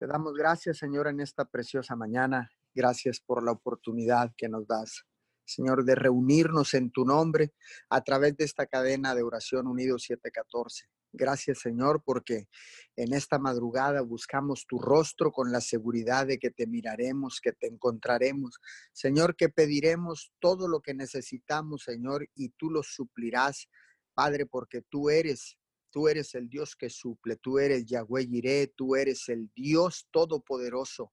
[0.00, 2.50] Te damos gracias, Señor, en esta preciosa mañana.
[2.74, 5.04] Gracias por la oportunidad que nos das,
[5.44, 7.52] Señor, de reunirnos en tu nombre
[7.90, 10.86] a través de esta cadena de oración unido 714.
[11.12, 12.48] Gracias, Señor, porque
[12.96, 17.66] en esta madrugada buscamos tu rostro con la seguridad de que te miraremos, que te
[17.66, 18.58] encontraremos.
[18.94, 23.68] Señor, que pediremos todo lo que necesitamos, Señor, y tú lo suplirás,
[24.14, 25.59] Padre, porque tú eres
[25.90, 31.12] Tú eres el Dios que suple, tú eres Yahweh Jireh, tú eres el Dios todopoderoso,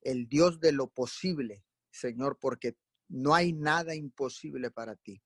[0.00, 2.76] el Dios de lo posible, Señor, porque
[3.08, 5.20] no hay nada imposible para ti.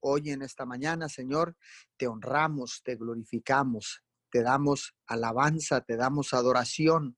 [0.00, 1.56] Hoy en esta mañana, Señor,
[1.96, 7.16] te honramos, te glorificamos, te damos alabanza, te damos adoración,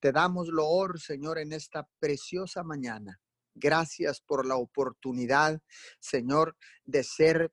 [0.00, 3.20] te damos loor, Señor, en esta preciosa mañana.
[3.54, 5.62] Gracias por la oportunidad,
[6.00, 7.52] Señor, de ser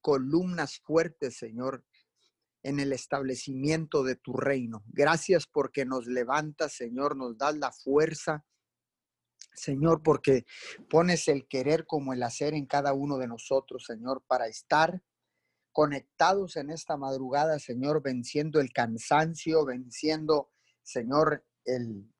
[0.00, 1.84] columnas fuertes, Señor,
[2.68, 4.82] en el establecimiento de tu reino.
[4.88, 8.44] Gracias porque nos levantas, Señor, nos das la fuerza.
[9.54, 10.44] Señor, porque
[10.88, 15.02] pones el querer como el hacer en cada uno de nosotros, Señor, para estar
[15.72, 20.50] conectados en esta madrugada, Señor, venciendo el cansancio, venciendo,
[20.82, 22.12] Señor, el,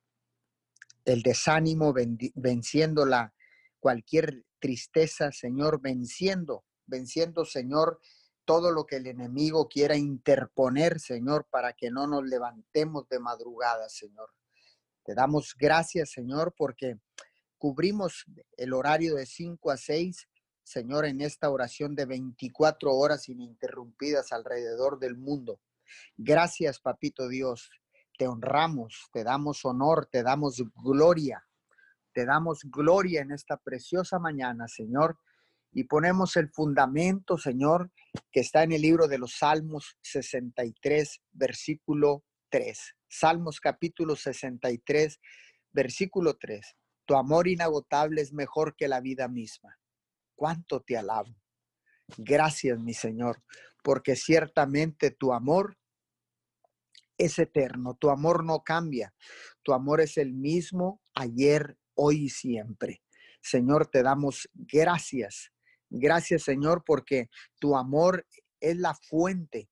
[1.05, 1.93] el desánimo,
[2.35, 3.35] venciendo la,
[3.81, 8.01] cualquier tristeza, Señor, venciendo, venciendo, Señor,
[8.49, 13.91] todo lo que el enemigo quiera interponer, Señor, para que no nos levantemos de madrugada,
[13.91, 14.31] Señor.
[15.05, 16.99] Te damos gracias, Señor, porque
[17.59, 18.25] cubrimos
[18.57, 20.29] el horario de 5 a 6,
[20.63, 25.61] Señor, en esta oración de 24 horas ininterrumpidas alrededor del mundo.
[26.17, 27.71] Gracias, Papito Dios.
[28.17, 31.47] Te honramos, te damos honor, te damos gloria.
[32.15, 35.19] Te damos gloria en esta preciosa mañana, Señor
[35.79, 37.93] y ponemos el fundamento, Señor,
[38.33, 42.97] que está en el libro de los Salmos 63, versículo 3.
[43.09, 45.21] Salmos capítulo 63,
[45.71, 46.67] versículo 3.
[47.05, 49.79] Tu amor inagotable es mejor que la vida misma.
[50.35, 51.33] ¿Cuánto te alabo?
[52.17, 53.45] Gracias, mi Señor,
[53.85, 55.79] porque ciertamente tu amor
[57.17, 59.15] es eterno, tu amor no cambia,
[59.63, 63.01] tu amor es el mismo ayer, hoy y siempre.
[63.41, 65.53] Señor, te damos gracias
[65.91, 67.29] Gracias, Señor, porque
[67.59, 68.27] tu amor
[68.61, 69.71] es la fuente,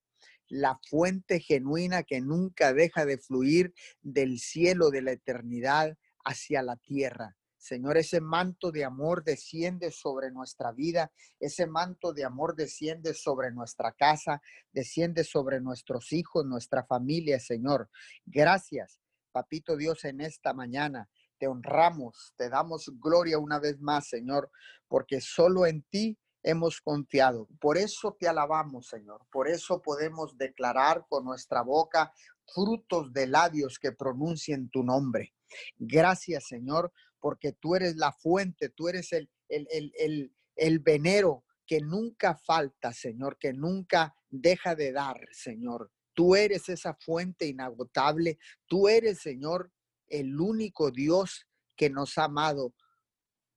[0.49, 6.77] la fuente genuina que nunca deja de fluir del cielo de la eternidad hacia la
[6.77, 7.37] tierra.
[7.59, 11.11] Señor, ese manto de amor desciende sobre nuestra vida,
[11.41, 14.41] ese manto de amor desciende sobre nuestra casa,
[14.73, 17.91] desciende sobre nuestros hijos, nuestra familia, Señor.
[18.25, 19.01] Gracias,
[19.33, 24.51] Papito Dios, en esta mañana te honramos, te damos gloria una vez más, Señor,
[24.89, 27.49] porque solo en ti hemos confiado.
[27.61, 29.27] Por eso te alabamos, Señor.
[29.31, 32.13] Por eso podemos declarar con nuestra boca
[32.55, 35.35] frutos de labios que pronuncien tu nombre.
[35.77, 41.81] Gracias, Señor, porque tú eres la fuente, tú eres el, el, el, el venero que
[41.81, 45.91] nunca falta, Señor, que nunca deja de dar, Señor.
[46.15, 48.39] Tú eres esa fuente inagotable.
[48.67, 49.71] Tú eres, Señor,
[50.09, 51.47] el único Dios
[51.77, 52.75] que nos ha amado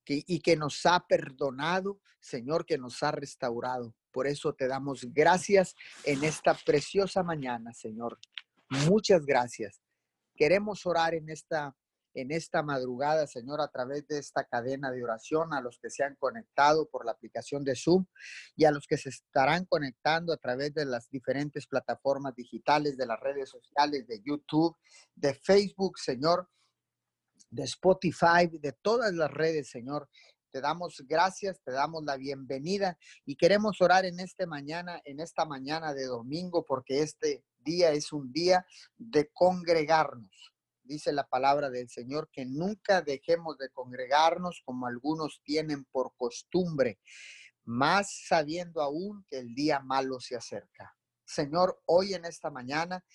[0.06, 3.96] y que nos ha perdonado, Señor, que nos ha restaurado.
[4.12, 8.20] Por eso te damos gracias en esta preciosa mañana, Señor.
[8.88, 9.82] Muchas gracias.
[10.36, 11.76] Queremos orar en esta
[12.14, 16.04] en esta madrugada, Señor, a través de esta cadena de oración, a los que se
[16.04, 18.06] han conectado por la aplicación de Zoom
[18.56, 23.06] y a los que se estarán conectando a través de las diferentes plataformas digitales, de
[23.06, 24.76] las redes sociales, de YouTube,
[25.16, 26.50] de Facebook, Señor
[27.50, 30.10] de Spotify, de todas las redes, Señor.
[30.52, 35.46] Te damos gracias, te damos la bienvenida y queremos orar en este mañana, en esta
[35.46, 38.66] mañana de domingo, porque este día es un día
[38.98, 40.54] de congregarnos.
[40.90, 47.00] Dice la palabra del Señor que nunca dejemos de congregarnos como algunos tienen por costumbre,
[47.64, 50.98] más sabiendo aún que el día malo se acerca.
[51.24, 53.06] Señor, hoy en esta mañana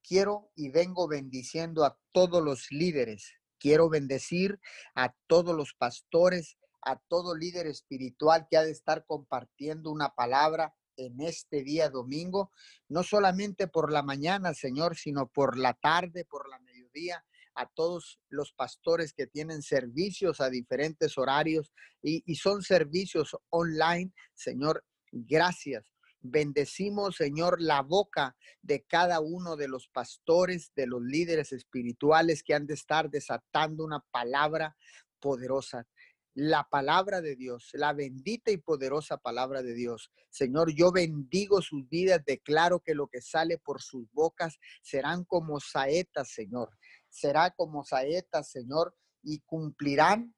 [0.00, 4.60] quiero y vengo bendiciendo a todos los líderes Quiero bendecir
[4.94, 10.74] a todos los pastores, a todo líder espiritual que ha de estar compartiendo una palabra
[10.98, 12.52] en este día domingo,
[12.88, 16.58] no solamente por la mañana, Señor, sino por la tarde, por la
[16.94, 17.24] mediodía,
[17.56, 24.12] a todos los pastores que tienen servicios a diferentes horarios y, y son servicios online,
[24.34, 25.94] Señor, gracias
[26.26, 32.54] Bendecimos, Señor, la boca de cada uno de los pastores, de los líderes espirituales que
[32.54, 34.74] han de estar desatando una palabra
[35.20, 35.86] poderosa.
[36.32, 40.10] La palabra de Dios, la bendita y poderosa palabra de Dios.
[40.30, 45.60] Señor, yo bendigo sus vidas, declaro que lo que sale por sus bocas serán como
[45.60, 46.70] saetas, Señor
[47.14, 50.34] será como saetas, Señor, y cumplirán,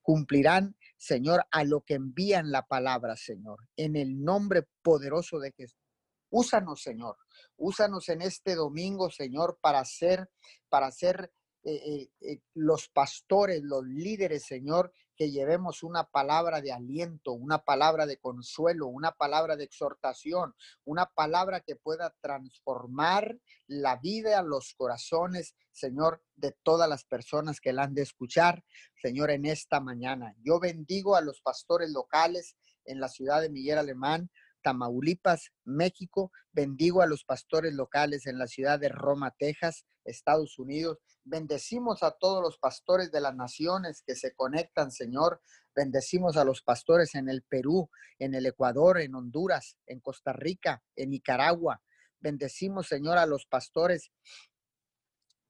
[0.00, 5.78] cumplirán, Señor, a lo que envían la palabra, Señor, en el nombre poderoso de Jesús.
[6.30, 7.16] Úsanos, Señor.
[7.56, 10.30] Úsanos en este domingo, Señor, para ser,
[10.70, 11.30] para ser
[11.62, 17.58] eh, eh, eh, los pastores, los líderes, Señor, que llevemos una palabra de aliento, una
[17.58, 20.54] palabra de consuelo, una palabra de exhortación,
[20.84, 23.36] una palabra que pueda transformar
[23.66, 28.64] la vida, los corazones, Señor, de todas las personas que la han de escuchar,
[29.02, 30.36] Señor, en esta mañana.
[30.44, 34.30] Yo bendigo a los pastores locales en la ciudad de Miguel Alemán,
[34.62, 36.30] Tamaulipas, México.
[36.52, 40.98] Bendigo a los pastores locales en la ciudad de Roma, Texas, Estados Unidos.
[41.24, 45.40] Bendecimos a todos los pastores de las naciones que se conectan, Señor.
[45.74, 50.82] Bendecimos a los pastores en el Perú, en el Ecuador, en Honduras, en Costa Rica,
[50.96, 51.82] en Nicaragua.
[52.20, 54.10] Bendecimos, Señor, a los pastores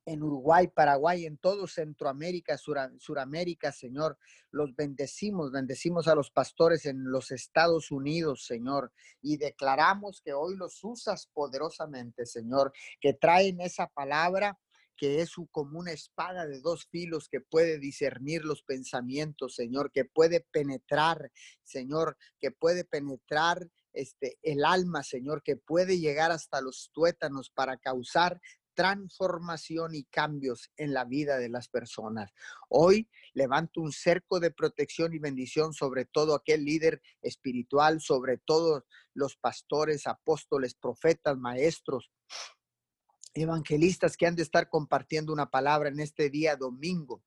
[0.08, 4.19] en Uruguay, Paraguay, en todo Centroamérica, Suramérica, Señor.
[4.50, 8.90] Los bendecimos, bendecimos a los pastores en los Estados Unidos, Señor,
[9.20, 14.58] y declaramos que hoy los usas poderosamente, Señor, que traen esa palabra
[14.96, 20.05] que es como una espada de dos filos que puede discernir los pensamientos, Señor, que
[20.05, 21.31] puede penetrar,
[21.62, 27.76] Señor, que puede penetrar este, el alma, Señor, que puede llegar hasta los tuétanos para
[27.78, 28.40] causar
[28.79, 32.31] transformación y cambios en la vida de las personas.
[32.69, 38.85] Hoy levanto un cerco de protección y bendición sobre todo aquel líder espiritual, sobre todos
[39.15, 42.13] los pastores, apóstoles, profetas, maestros,
[43.35, 47.25] evangelistas que han de estar compartiendo una palabra en este día domingo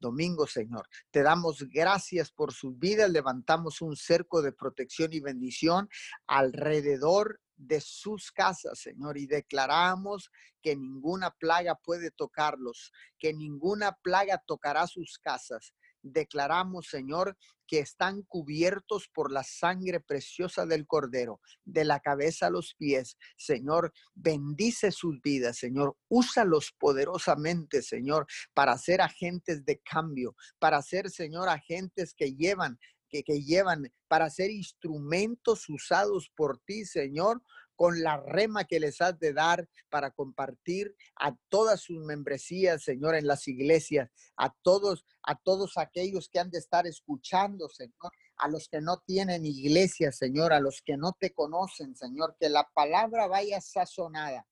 [0.00, 0.88] domingo, Señor.
[1.10, 3.10] Te damos gracias por sus vidas.
[3.10, 5.90] Levantamos un cerco de protección y bendición
[6.26, 10.30] alrededor de sus casas, Señor, y declaramos
[10.62, 15.74] que ninguna plaga puede tocarlos, que ninguna plaga tocará sus casas.
[16.02, 17.36] Declaramos, Señor,
[17.66, 23.16] que están cubiertos por la sangre preciosa del Cordero, de la cabeza a los pies.
[23.36, 25.96] Señor, bendice sus vidas, Señor.
[26.08, 32.78] Úsalos poderosamente, Señor, para ser agentes de cambio, para ser, Señor, agentes que llevan
[33.10, 37.42] que, llevan para ser instrumentos usados por ti, Señor,
[37.74, 43.14] con la rema que les has de dar para compartir a todas sus membresías, Señor,
[43.14, 48.48] en las iglesias, a todos, a todos aquellos que han de estar escuchando, Señor, a
[48.48, 52.68] los que no tienen iglesia, Señor, a los que no te conocen, Señor, que la
[52.74, 54.46] palabra vaya sazonada,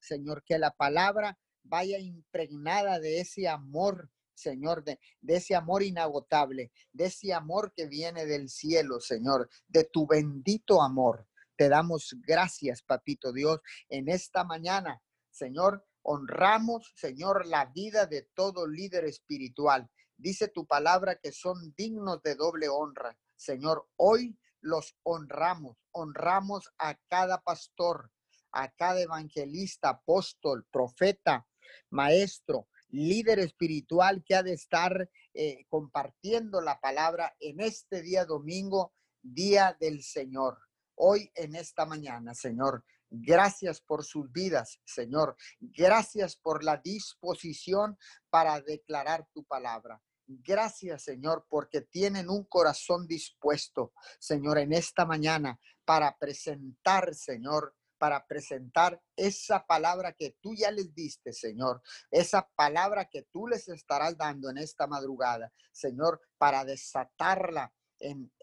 [0.00, 7.06] Señor, que la palabra vaya impregnada de ese amor Señor, de, ese amor inagotable, de
[7.06, 11.28] ese amor que viene del cielo, Señor, de tu bendito amor.
[11.56, 15.02] Te damos gracias, Papito Dios, en esta mañana.
[15.30, 19.88] Señor, honramos, Señor, la vida de todo líder espiritual.
[20.16, 23.16] Dice tu palabra que son dignos de doble honra.
[23.36, 25.76] Señor, hoy los honramos.
[25.92, 28.10] Honramos a cada pastor,
[28.52, 31.46] a cada evangelista, apóstol, profeta,
[31.90, 38.94] maestro, líder espiritual que ha de estar eh, compartiendo la palabra en este día domingo,
[39.22, 40.58] día del Señor
[40.94, 42.84] hoy en esta mañana, Señor.
[43.10, 45.36] Gracias por sus vidas, Señor.
[45.60, 47.98] Gracias por la disposición
[48.30, 50.00] para declarar tu palabra.
[50.26, 58.26] Gracias, Señor, porque tienen un corazón dispuesto, Señor, en esta mañana para presentar, Señor, para
[58.26, 61.80] presentar esa palabra que tú ya les diste, Señor,
[62.10, 67.72] esa palabra que tú les estarás dando en esta madrugada, Señor, para desatarla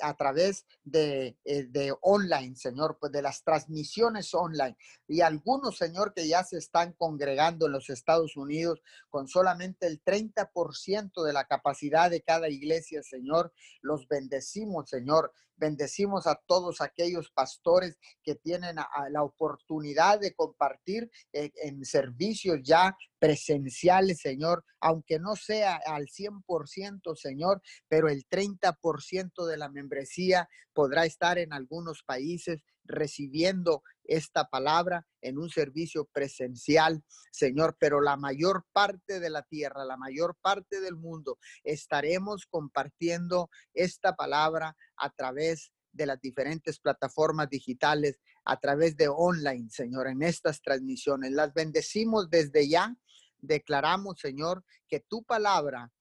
[0.02, 4.78] a través de, eh, de, online, Señor, pues de las transmisiones online.
[5.10, 10.02] Y algunos, Señor, que ya se están congregando en los Estados Unidos con solamente el
[10.02, 13.52] 30% de la capacidad de cada iglesia, Señor,
[13.82, 15.34] los bendecimos, Señor.
[15.60, 18.78] Bendecimos a todos aquellos pastores que tienen
[19.12, 27.62] la oportunidad de compartir en, servicios ya presenciales, Señor, aunque no sea al 100%, Señor,
[27.88, 35.38] pero el 30% de la membresía podrá estar en algunos países recibiendo esta palabra en
[35.38, 40.96] un servicio presencial, Señor, pero la mayor parte de la tierra, la mayor parte del
[40.96, 49.08] mundo, estaremos compartiendo esta palabra a través de las diferentes plataformas digitales, a través de
[49.08, 51.32] online, Señor, en estas transmisiones.
[51.32, 52.96] Las bendecimos desde ya.
[53.42, 55.92] Declaramos, Señor, que tu palabra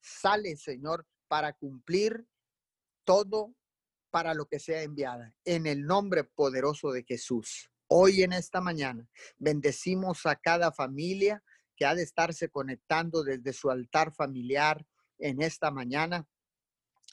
[0.00, 2.26] sale, Señor, para cumplir
[3.04, 3.54] todo
[4.10, 5.34] para lo que sea enviada.
[5.44, 7.70] En el nombre poderoso de Jesús.
[7.88, 11.42] Hoy en esta mañana bendecimos a cada familia
[11.76, 14.86] que ha de estarse conectando desde su altar familiar
[15.18, 16.26] en esta mañana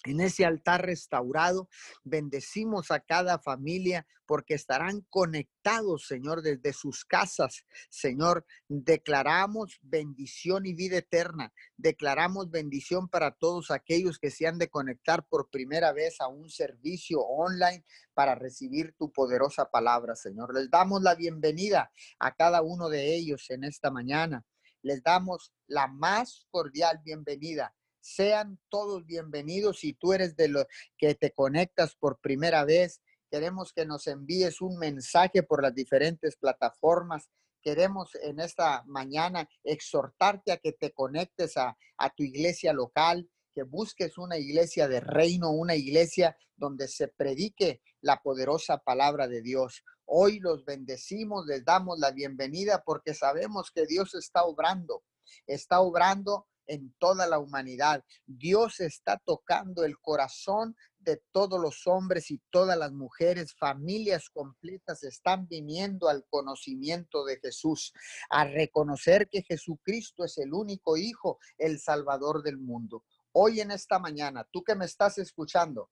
[0.07, 1.69] en ese altar restaurado.
[2.03, 7.65] Bendecimos a cada familia porque estarán conectados, Señor, desde sus casas.
[7.89, 11.53] Señor, declaramos bendición y vida eterna.
[11.77, 16.49] Declaramos bendición para todos aquellos que se han de conectar por primera vez a un
[16.49, 17.83] servicio online
[18.13, 20.53] para recibir tu poderosa palabra, Señor.
[20.53, 24.45] Les damos la bienvenida a cada uno de ellos en esta mañana.
[24.81, 27.73] Les damos la más cordial bienvenida
[28.07, 29.79] sean todos bienvenidos.
[29.79, 30.65] Si tú eres de los
[30.97, 36.37] que te conectas por primera vez, queremos que nos envíes un mensaje por las diferentes
[36.37, 37.29] plataformas.
[37.61, 41.77] Queremos en esta mañana exhortarte a que te conectes a,
[42.15, 48.21] tu iglesia local, que busques una iglesia de reino, una iglesia donde se predique la
[48.21, 49.83] poderosa palabra de Dios.
[50.05, 55.03] Hoy los bendecimos, les damos la bienvenida porque sabemos que Dios está obrando,
[55.45, 58.03] está obrando en toda la humanidad.
[58.25, 65.03] Dios está tocando el corazón de todos los hombres y todas las mujeres, familias completas
[65.03, 67.93] están viniendo al conocimiento de Jesús,
[68.29, 73.05] a reconocer que Jesucristo es el único Hijo, el Salvador del mundo.
[73.31, 75.89] Hoy en esta mañana, tú que me estás escuchando,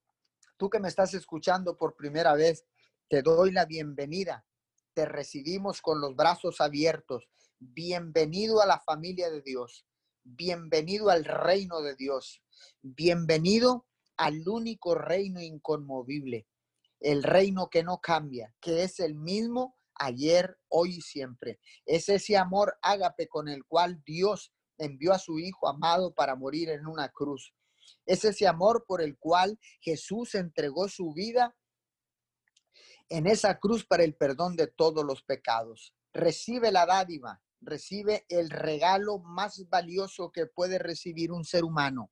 [0.58, 2.66] tú que me estás escuchando por primera vez,
[3.08, 4.46] te doy la bienvenida.
[4.94, 7.30] Te recibimos con los brazos abiertos.
[7.60, 9.86] Bienvenido a la familia de Dios
[10.26, 12.42] bienvenido al reino de Dios,
[12.82, 13.86] bienvenido
[14.18, 16.48] al único reino inconmovible,
[17.00, 21.60] el reino que no cambia, que es el mismo ayer, hoy y siempre.
[21.86, 26.70] Es ese amor ágape con el cual Dios envió a su Hijo amado para morir
[26.70, 27.54] en una cruz.
[28.08, 31.56] Es ese amor por el cual Jesús entregó su vida
[33.10, 35.94] en esa cruz para el perdón de todos los pecados.
[36.14, 42.12] Recibe la dádiva, recibe el regalo más valioso que puede recibir un ser humano,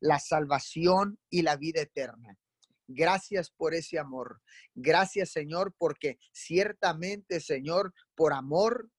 [0.00, 2.36] la salvación y la vida eterna.
[2.86, 4.42] Gracias por ese amor.
[4.74, 8.90] Gracias, Señor, porque ciertamente, Señor, por amor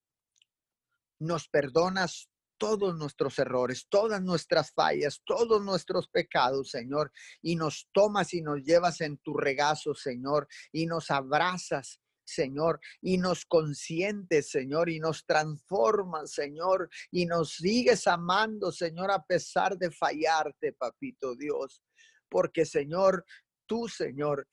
[1.19, 8.33] nos perdonas todos nuestros errores, todas nuestras fallas, todos nuestros pecados, Señor, y nos tomas
[8.33, 11.99] y nos llevas en tu regazo, Señor, y nos abrazas,
[12.33, 19.23] Señor, y nos consientes, Señor, y nos transformas, Señor, y nos sigues amando, Señor, a
[19.23, 21.81] pesar de fallarte, papito Dios.
[22.29, 23.25] Porque, Señor,
[23.65, 24.47] tú, Señor,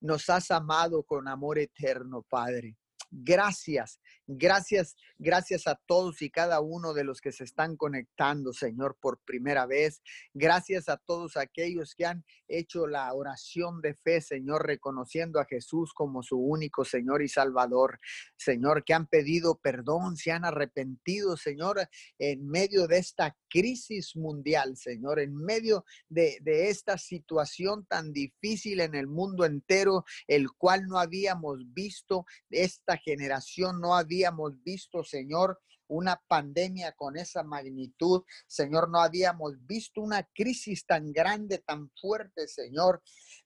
[0.00, 2.76] nos has amado con amor eterno, Padre.
[3.10, 8.96] Gracias, gracias, gracias a todos y cada uno de los que se están conectando, Señor,
[9.00, 10.02] por primera vez.
[10.32, 15.92] Gracias a todos aquellos que han hecho la oración de fe, Señor, reconociendo a Jesús
[15.92, 17.98] como su único Señor y Salvador.
[18.36, 21.88] Señor, que han pedido perdón, se han arrepentido, Señor,
[22.18, 28.94] en medio de esta crisis mundial, Señor, en medio de, esta situación tan difícil en
[28.94, 36.22] el mundo entero, el cual no habíamos visto, esta generación no habíamos visto, Señor, una
[36.28, 38.22] pandemia con esa magnitud.
[38.46, 43.02] Señor, no habíamos visto una crisis tan grande, tan fuerte, Señor,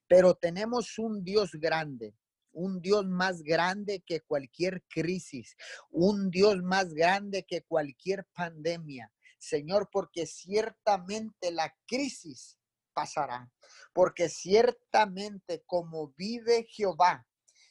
[0.07, 2.13] pero tenemos un Dios grande.
[2.51, 5.55] Un Dios más grande que cualquier crisis,
[5.91, 9.11] un Dios más grande que cualquier pandemia.
[9.37, 12.57] Señor, porque ciertamente la crisis
[12.91, 13.51] pasará,
[13.93, 17.28] porque ciertamente como vive Jehová,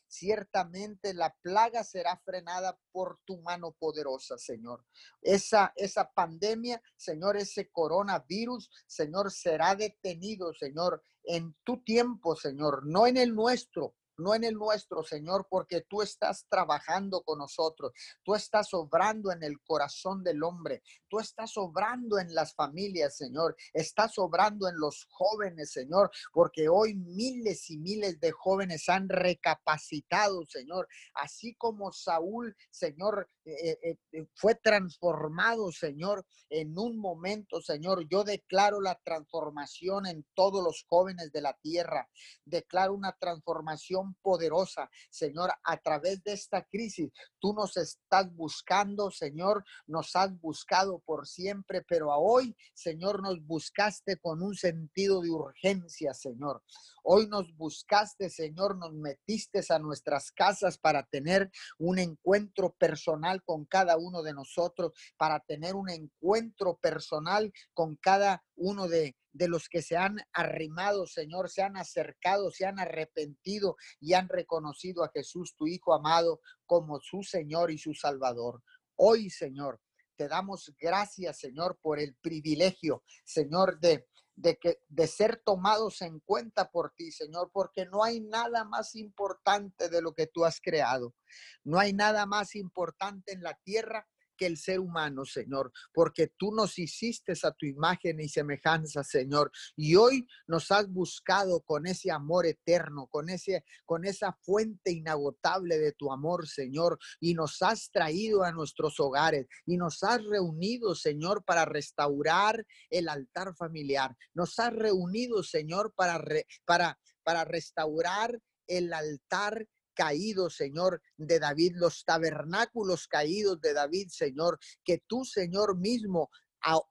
[0.09, 4.85] ciertamente la plaga será frenada por tu mano poderosa, Señor.
[5.21, 13.07] Esa, esa pandemia, Señor, ese coronavirus, Señor, será detenido, Señor, en tu tiempo, Señor, no
[13.07, 18.35] en el nuestro, no en el nuestro, Señor, porque tú estás trabajando con nosotros, tú
[18.35, 24.19] estás obrando en el corazón del hombre, tú estás obrando en las familias, Señor, estás
[24.19, 30.89] obrando en los jóvenes, Señor, porque hoy miles y miles de jóvenes han recapacitado, Señor,
[31.15, 38.07] así como Saúl, Señor, eh, eh, eh, fue transformado, Señor, en un momento, Señor.
[38.09, 42.09] Yo declaro la transformación en todos los jóvenes de la tierra.
[42.45, 47.11] Declaro una transformación poderosa, Señor, a través de esta crisis.
[47.39, 54.19] Tú nos estás buscando, Señor, nos has buscado por siempre, pero hoy, Señor, nos buscaste
[54.19, 56.63] con un sentido de urgencia, Señor.
[57.03, 63.65] Hoy nos buscaste, Señor, nos metiste a nuestras casas para tener un encuentro personal con
[63.65, 69.69] cada uno de nosotros, para tener un encuentro personal con cada uno de, de los
[69.69, 75.11] que se han arrimado, Señor, se han acercado, se han arrepentido y han reconocido a
[75.11, 78.63] Jesús, tu Hijo amado, como su Señor y su Salvador.
[78.97, 79.81] Hoy, Señor,
[80.17, 86.19] te damos gracias, Señor, por el privilegio, Señor, de, de, que, de ser tomados en
[86.21, 90.61] cuenta por ti, Señor, porque no hay nada más importante de lo que tú has
[90.61, 91.15] creado.
[91.63, 96.53] No hay nada más importante en la tierra que el ser humano, Señor, porque tú
[96.53, 102.11] nos hiciste a tu imagen y semejanza, Señor, y hoy nos has buscado con ese
[102.11, 108.53] amor eterno, con esa fuente inagotable de tu amor, Señor, y nos has traído a
[108.53, 114.17] nuestros hogares y nos has reunido, Señor, para restaurar el altar familiar.
[114.33, 119.67] Nos has reunido, Señor, para restaurar el altar
[119.99, 126.31] caídos, Señor, de David, los tabernáculos caídos de David, Señor, que tú, Señor mismo,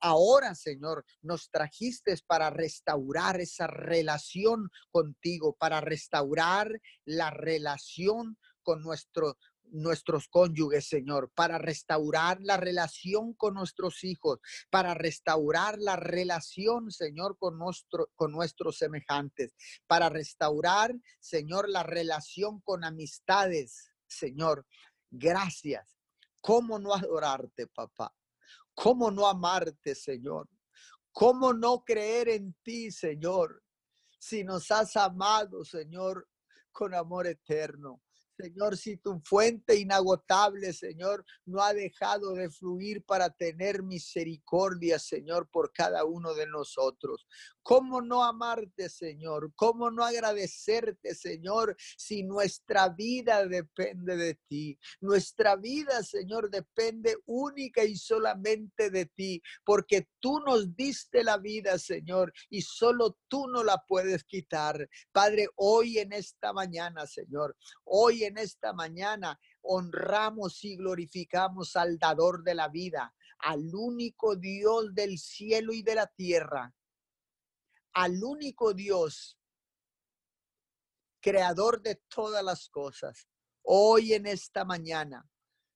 [0.02, 6.70] ahora, Señor, nos trajiste para restaurar esa relación contigo, para restaurar
[7.06, 9.38] la relación con nuestro
[9.72, 17.38] nuestros cónyuges, Señor, para restaurar la relación con nuestros hijos, para restaurar la relación, Señor,
[17.38, 17.60] con,
[18.16, 19.56] con nuestros semejantes,
[19.88, 24.66] para restaurar, Señor, la relación con amistades, Señor.
[25.10, 25.98] Gracias.
[26.42, 28.14] ¿Cómo no adorarte, papá?
[28.74, 30.48] ¿Cómo no amarte, Señor?
[31.12, 33.64] ¿Cómo no creer en ti, Señor?
[34.20, 36.28] Si nos has amado, Señor,
[36.72, 38.02] con amor eterno.
[38.38, 45.50] Señor, si tu fuente inagotable, Señor, no ha dejado de fluir para tener misericordia, Señor,
[45.50, 47.28] por cada uno de nosotros.
[47.68, 49.52] ¿Cómo no amarte, Señor?
[49.54, 54.80] ¿Cómo no agradecerte, Señor, si nuestra vida depende de ti?
[55.02, 61.78] Nuestra vida, Señor, depende única y solamente de ti, porque tú nos diste la vida,
[61.78, 64.88] Señor, y solo tú no la puedes quitar.
[65.12, 72.46] Padre, hoy en esta mañana, Señor, hoy en esta mañana honramos y glorificamos al dador
[72.46, 76.74] de la vida, al único Dios del cielo y de la tierra,
[77.98, 79.40] al único Dios,
[81.20, 83.28] creador de todas las cosas.
[83.64, 85.28] Hoy en esta mañana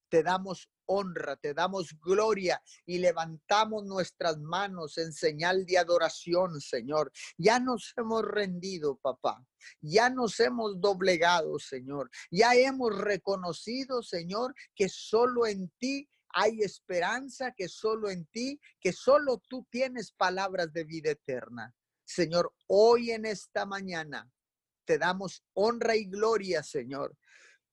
[0.07, 7.12] te damos honra, te damos gloria y levantamos nuestras manos en señal de adoración, Señor.
[7.39, 9.43] Ya nos hemos rendido, papá.
[9.81, 12.12] Ya nos hemos doblegado, Señor.
[12.29, 18.93] Ya hemos reconocido, Señor, que solo en ti hay esperanza, que solo en ti, que
[18.93, 21.73] solo tú tienes palabras de vida eterna.
[22.13, 24.30] Señor, hoy en esta mañana
[24.86, 27.15] te damos honra y gloria, Señor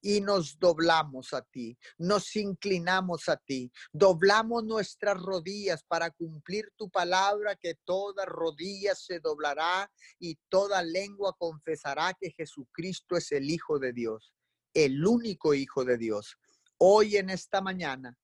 [0.01, 6.89] y nos doblamos a ti, nos inclinamos a ti, doblamos nuestras rodillas para cumplir tu
[6.89, 13.79] palabra, que toda rodilla se doblará y toda lengua confesará que Jesucristo es el Hijo
[13.79, 14.33] de Dios,
[14.73, 16.37] el único Hijo de Dios.
[16.79, 18.17] Hoy en esta mañana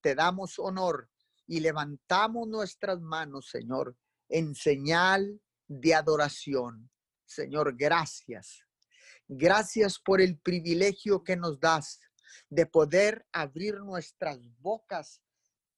[0.00, 1.08] te damos honor
[1.46, 3.96] y levantamos nuestras manos, Señor,
[4.28, 5.40] en señal
[5.80, 6.90] de adoración.
[7.24, 8.64] Señor, gracias
[9.34, 12.00] Gracias por el privilegio que nos das
[12.50, 15.22] de poder abrir nuestras bocas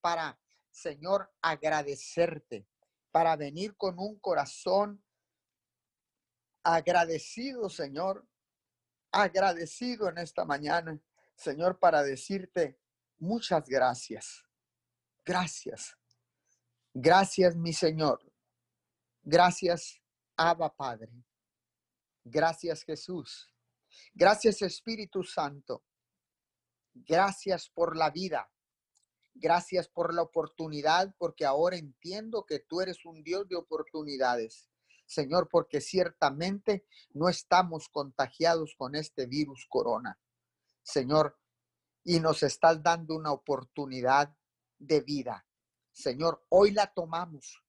[0.01, 2.67] para, Señor, agradecerte,
[3.13, 5.05] para venir con un corazón
[6.65, 8.27] agradecido, Señor,
[9.13, 11.01] agradecido en esta mañana,
[11.37, 12.81] Señor, para decirte
[13.19, 14.45] muchas gracias.
[15.25, 15.97] Gracias.
[16.93, 18.34] Gracias, mi Señor.
[19.25, 20.03] Gracias,
[20.37, 21.11] Abba Padre.
[22.25, 23.51] Gracias Jesús.
[24.13, 25.83] Gracias Espíritu Santo.
[26.93, 28.51] Gracias por la vida.
[29.33, 34.71] Gracias por la oportunidad, porque ahora entiendo que tú eres un Dios de oportunidades.
[35.07, 40.19] Señor, porque ciertamente no estamos contagiados con este virus corona.
[40.83, 41.39] Señor,
[42.05, 44.37] y nos estás dando una oportunidad
[44.79, 45.47] de vida.
[45.93, 47.64] Señor, hoy la tomamos.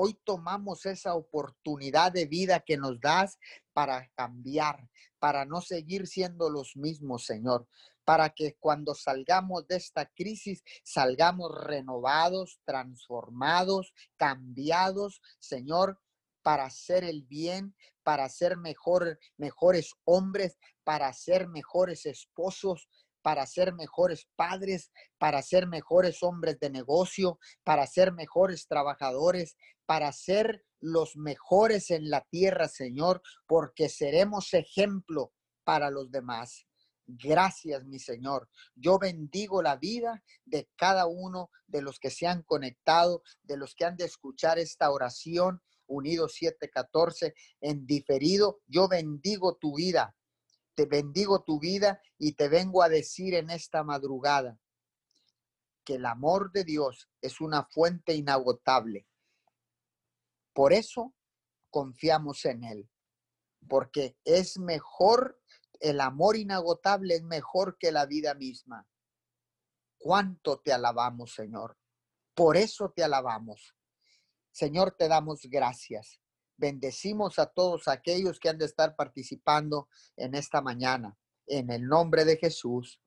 [0.00, 3.36] Hoy tomamos esa oportunidad de vida que nos das
[3.72, 7.66] para cambiar, para no seguir siendo los mismos, Señor,
[8.04, 16.00] para que cuando salgamos de esta crisis salgamos renovados, transformados, cambiados, Señor,
[16.42, 22.88] para hacer el bien, para ser mejor, mejores hombres, para ser mejores esposos,
[23.28, 30.10] para ser mejores padres, para ser mejores hombres de negocio, para ser mejores trabajadores, para
[30.12, 36.64] ser los mejores en la tierra, Señor, porque seremos ejemplo para los demás.
[37.06, 38.48] Gracias, mi Señor.
[38.74, 43.74] Yo bendigo la vida de cada uno de los que se han conectado, de los
[43.74, 48.62] que han de escuchar esta oración, unido 714, en diferido.
[48.66, 50.14] Yo bendigo tu vida.
[50.78, 54.60] Te bendigo tu vida y te vengo a decir en esta madrugada
[55.82, 59.08] que el amor de Dios es una fuente inagotable.
[60.52, 61.16] Por eso
[61.68, 62.88] confiamos en Él,
[63.68, 65.42] porque es mejor,
[65.80, 68.86] el amor inagotable es mejor que la vida misma.
[69.98, 71.76] ¿Cuánto te alabamos, Señor?
[72.34, 73.74] Por eso te alabamos.
[74.52, 76.20] Señor, te damos gracias.
[76.58, 81.16] Bendecimos a todos aquellos que han de estar participando en esta mañana.
[81.46, 83.00] En el nombre de Jesús.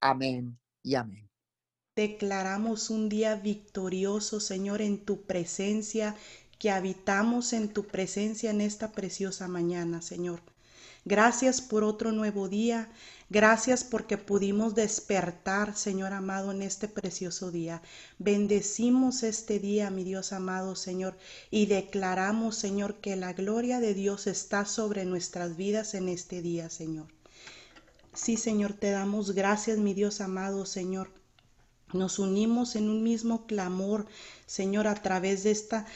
[0.00, 1.30] Amén y amén.
[1.94, 6.14] Declaramos un día victorioso, Señor, en tu presencia,
[6.58, 10.42] que habitamos en tu presencia en esta preciosa mañana, Señor.
[11.06, 12.88] Gracias por otro nuevo día.
[13.30, 17.80] Gracias porque pudimos despertar, Señor amado, en este precioso día.
[18.18, 21.16] Bendecimos este día, mi Dios amado, Señor,
[21.48, 26.70] y declaramos, Señor, que la gloria de Dios está sobre nuestras vidas en este día,
[26.70, 27.06] Señor.
[28.12, 31.08] Sí, Señor, te damos gracias, mi Dios amado, Señor.
[31.92, 34.06] Nos unimos en un mismo clamor,
[34.46, 35.86] Señor, a través de esta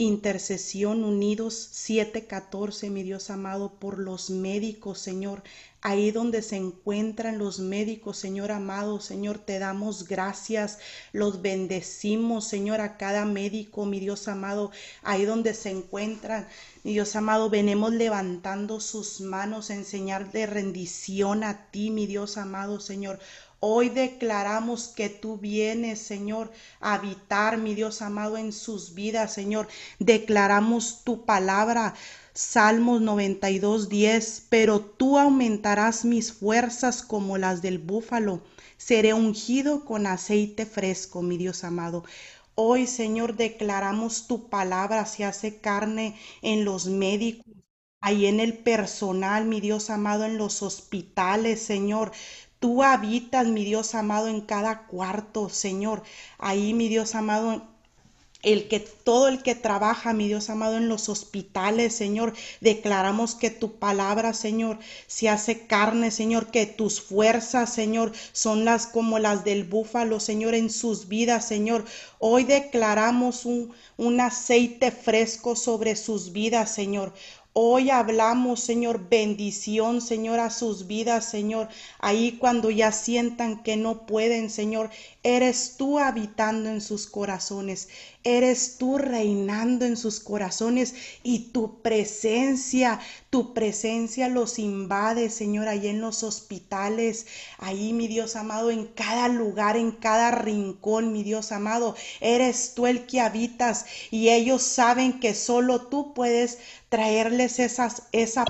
[0.00, 5.42] Intercesión Unidos 714, mi Dios amado, por los médicos, Señor.
[5.80, 10.78] Ahí donde se encuentran los médicos, Señor amado, Señor, te damos gracias,
[11.12, 14.70] los bendecimos, Señor, a cada médico, mi Dios amado,
[15.02, 16.46] ahí donde se encuentran,
[16.84, 22.36] mi Dios amado, venemos levantando sus manos en señal de rendición a ti, mi Dios
[22.36, 23.18] amado, Señor.
[23.60, 29.68] Hoy declaramos que tú vienes, Señor, a habitar, mi Dios amado, en sus vidas, Señor.
[29.98, 31.94] Declaramos tu palabra.
[32.34, 38.42] Salmos 92, 10, pero tú aumentarás mis fuerzas como las del búfalo.
[38.76, 42.04] Seré ungido con aceite fresco, mi Dios amado.
[42.54, 47.46] Hoy, Señor, declaramos tu palabra se hace carne en los médicos,
[48.00, 52.12] ahí en el personal, mi Dios amado, en los hospitales, Señor.
[52.60, 56.02] Tú habitas, mi Dios amado, en cada cuarto, Señor.
[56.38, 57.62] Ahí, mi Dios amado,
[58.42, 63.50] el que todo el que trabaja, mi Dios amado, en los hospitales, Señor, declaramos que
[63.50, 69.44] tu palabra, Señor, se hace carne, Señor, que tus fuerzas, Señor, son las como las
[69.44, 71.84] del búfalo, Señor, en sus vidas, Señor.
[72.20, 77.12] Hoy declaramos un, un aceite fresco sobre sus vidas, Señor.
[77.60, 81.66] Hoy hablamos, Señor, bendición, Señor, a sus vidas, Señor.
[81.98, 84.90] Ahí cuando ya sientan que no pueden, Señor,
[85.24, 87.88] eres tú habitando en sus corazones.
[88.24, 93.00] Eres tú reinando en sus corazones y tu presencia,
[93.30, 97.26] tu presencia los invade, Señor, ahí en los hospitales,
[97.58, 101.94] ahí, mi Dios amado, en cada lugar, en cada rincón, mi Dios amado.
[102.20, 108.44] Eres tú el que habitas y ellos saben que solo tú puedes traerles esas, esa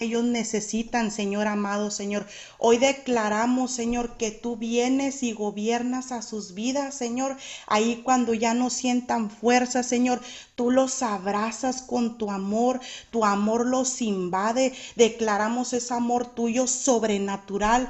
[0.00, 2.26] ellos necesitan, Señor amado, Señor.
[2.58, 7.36] Hoy declaramos, Señor, que tú vienes y gobiernas a sus vidas, Señor.
[7.66, 10.20] Ahí cuando ya no sientan fuerza, Señor,
[10.54, 12.80] tú los abrazas con tu amor,
[13.10, 14.72] tu amor los invade.
[14.96, 17.88] Declaramos ese amor tuyo sobrenatural.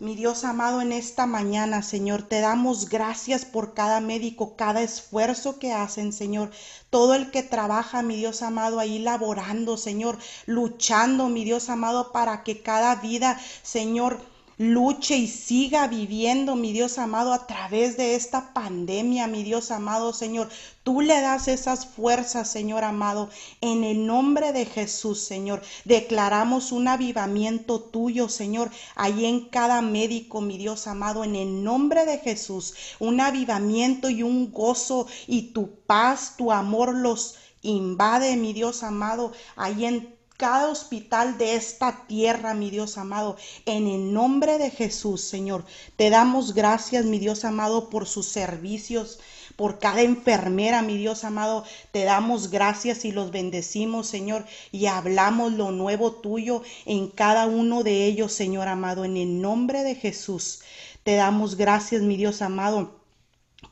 [0.00, 5.58] Mi Dios amado, en esta mañana, Señor, te damos gracias por cada médico, cada esfuerzo
[5.58, 6.50] que hacen, Señor.
[6.88, 12.44] Todo el que trabaja, mi Dios amado, ahí laborando, Señor, luchando, mi Dios amado, para
[12.44, 14.20] que cada vida, Señor,
[14.60, 20.12] luche y siga viviendo, mi Dios amado, a través de esta pandemia, mi Dios amado,
[20.12, 20.50] Señor.
[20.82, 23.30] Tú le das esas fuerzas, Señor amado,
[23.62, 25.62] en el nombre de Jesús, Señor.
[25.86, 32.04] Declaramos un avivamiento tuyo, Señor, ahí en cada médico, mi Dios amado, en el nombre
[32.04, 32.74] de Jesús.
[32.98, 39.32] Un avivamiento y un gozo y tu paz, tu amor los invade, mi Dios amado,
[39.56, 43.36] ahí en cada hospital de esta tierra, mi Dios amado.
[43.66, 49.20] En el nombre de Jesús, Señor, te damos gracias, mi Dios amado, por sus servicios,
[49.56, 51.64] por cada enfermera, mi Dios amado.
[51.92, 57.82] Te damos gracias y los bendecimos, Señor, y hablamos lo nuevo tuyo en cada uno
[57.82, 59.04] de ellos, Señor amado.
[59.04, 60.62] En el nombre de Jesús,
[61.02, 62.99] te damos gracias, mi Dios amado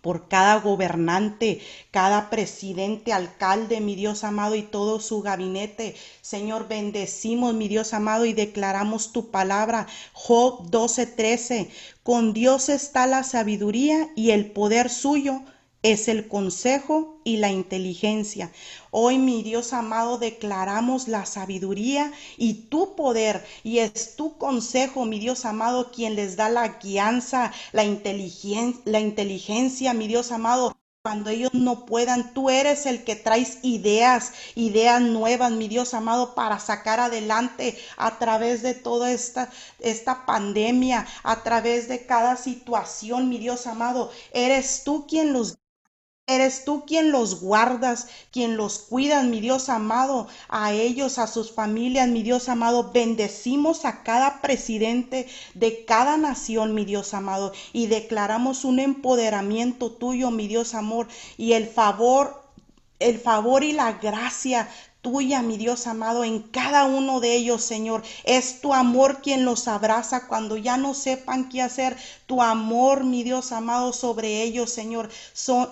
[0.09, 5.97] por cada gobernante, cada presidente, alcalde, mi Dios amado, y todo su gabinete.
[6.23, 9.87] Señor, bendecimos, mi Dios amado, y declaramos tu palabra.
[10.15, 11.69] Job 12:13.
[12.03, 15.43] Con Dios está la sabiduría y el poder suyo
[15.83, 18.51] es el consejo y la inteligencia.
[18.91, 25.21] Hoy, mi Dios amado, declaramos la sabiduría y tu poder, y es tu consejo, mi
[25.21, 27.85] Dios amado, quien les da la guianza, la
[28.85, 32.35] la inteligencia, mi Dios amado, cuando ellos no puedan.
[32.35, 38.19] Tú eres el que traes ideas, ideas nuevas, mi Dios amado, para sacar adelante a
[38.19, 44.11] través de toda esta, esta pandemia, a través de cada situación, mi Dios amado.
[44.33, 45.59] Eres tú quien los
[46.31, 51.51] Eres tú quien los guardas, quien los cuidas, mi Dios amado, a ellos, a sus
[51.51, 52.91] familias, mi Dios amado.
[52.93, 60.31] Bendecimos a cada presidente de cada nación, mi Dios amado, y declaramos un empoderamiento tuyo,
[60.31, 62.47] mi Dios amor, y el favor
[63.01, 64.69] el favor y la gracia
[65.01, 68.03] tuya, mi Dios amado, en cada uno de ellos, Señor.
[68.25, 71.97] Es tu amor quien los abraza cuando ya no sepan qué hacer.
[72.27, 75.09] Tu amor, mi Dios amado, sobre ellos, Señor.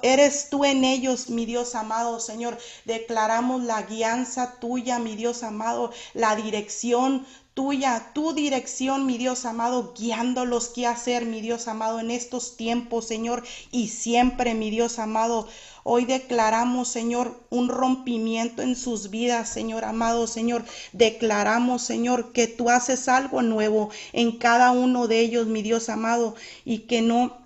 [0.03, 2.59] eres tú en ellos, mi Dios amado, Señor.
[2.85, 9.95] Declaramos la guianza tuya, mi Dios amado, la dirección tuya, tu dirección, mi Dios amado,
[9.97, 15.49] guiándolos qué hacer, mi Dios amado, en estos tiempos, Señor, y siempre, mi Dios amado.
[15.83, 20.67] Hoy declaramos, Señor, un rompimiento en sus vidas, Señor amado, Señor.
[20.93, 26.35] Declaramos, Señor, que tú haces algo nuevo en cada uno de ellos, mi Dios amado,
[26.67, 27.46] y que no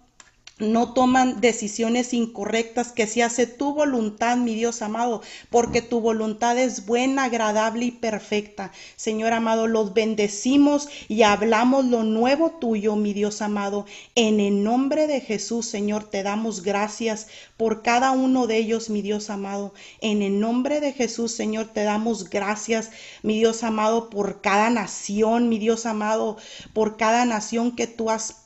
[0.61, 6.59] no toman decisiones incorrectas, que se hace tu voluntad, mi Dios amado, porque tu voluntad
[6.59, 8.73] es buena, agradable y perfecta.
[8.97, 13.87] Señor amado, los bendecimos y hablamos lo nuevo tuyo, mi Dios amado.
[14.15, 19.03] En el nombre de Jesús, Señor, te damos gracias por cada uno de ellos, mi
[19.03, 19.73] Dios amado.
[20.01, 22.91] En el nombre de Jesús, Señor, te damos gracias,
[23.23, 26.37] mi Dios amado, por cada nación, mi Dios amado,
[26.73, 28.37] por cada nación que tú has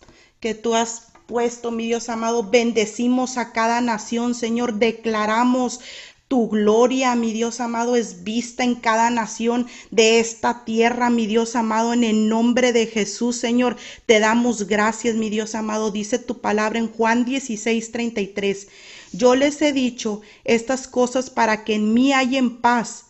[0.40, 2.42] que tú has puesto, mi Dios amado.
[2.50, 4.74] Bendecimos a cada nación, Señor.
[4.74, 5.80] Declaramos
[6.28, 11.54] tu gloria, mi Dios amado, es vista en cada nación de esta tierra, mi Dios
[11.54, 13.76] amado, en el nombre de Jesús, Señor.
[14.06, 15.90] Te damos gracias, mi Dios amado.
[15.90, 18.68] Dice tu palabra en Juan 16, 33.
[19.12, 23.04] Yo les he dicho estas cosas para que en mí en paz.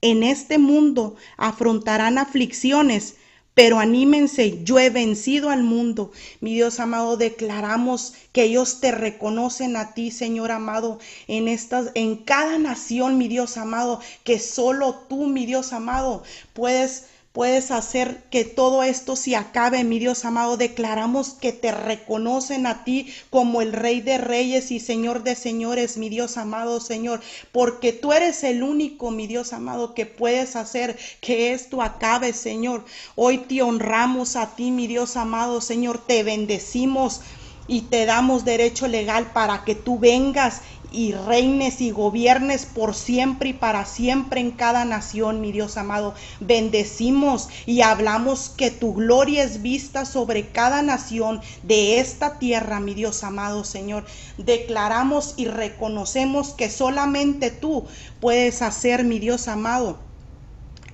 [0.00, 3.16] En este mundo afrontarán aflicciones,
[3.58, 6.12] pero anímense, yo he vencido al mundo.
[6.40, 12.18] Mi Dios amado, declaramos que ellos te reconocen a ti, Señor amado, en estas en
[12.18, 17.06] cada nación, mi Dios amado, que solo tú, mi Dios amado, puedes
[17.38, 20.56] puedes hacer que todo esto se acabe, mi Dios amado.
[20.56, 25.98] Declaramos que te reconocen a ti como el Rey de Reyes y Señor de Señores,
[25.98, 27.20] mi Dios amado Señor,
[27.52, 32.84] porque tú eres el único, mi Dios amado, que puedes hacer que esto acabe, Señor.
[33.14, 37.20] Hoy te honramos a ti, mi Dios amado Señor, te bendecimos
[37.68, 43.50] y te damos derecho legal para que tú vengas y reines y gobiernes por siempre
[43.50, 46.14] y para siempre en cada nación, mi Dios amado.
[46.40, 52.94] Bendecimos y hablamos que tu gloria es vista sobre cada nación de esta tierra, mi
[52.94, 54.04] Dios amado Señor.
[54.36, 57.86] Declaramos y reconocemos que solamente tú
[58.20, 60.07] puedes hacer, mi Dios amado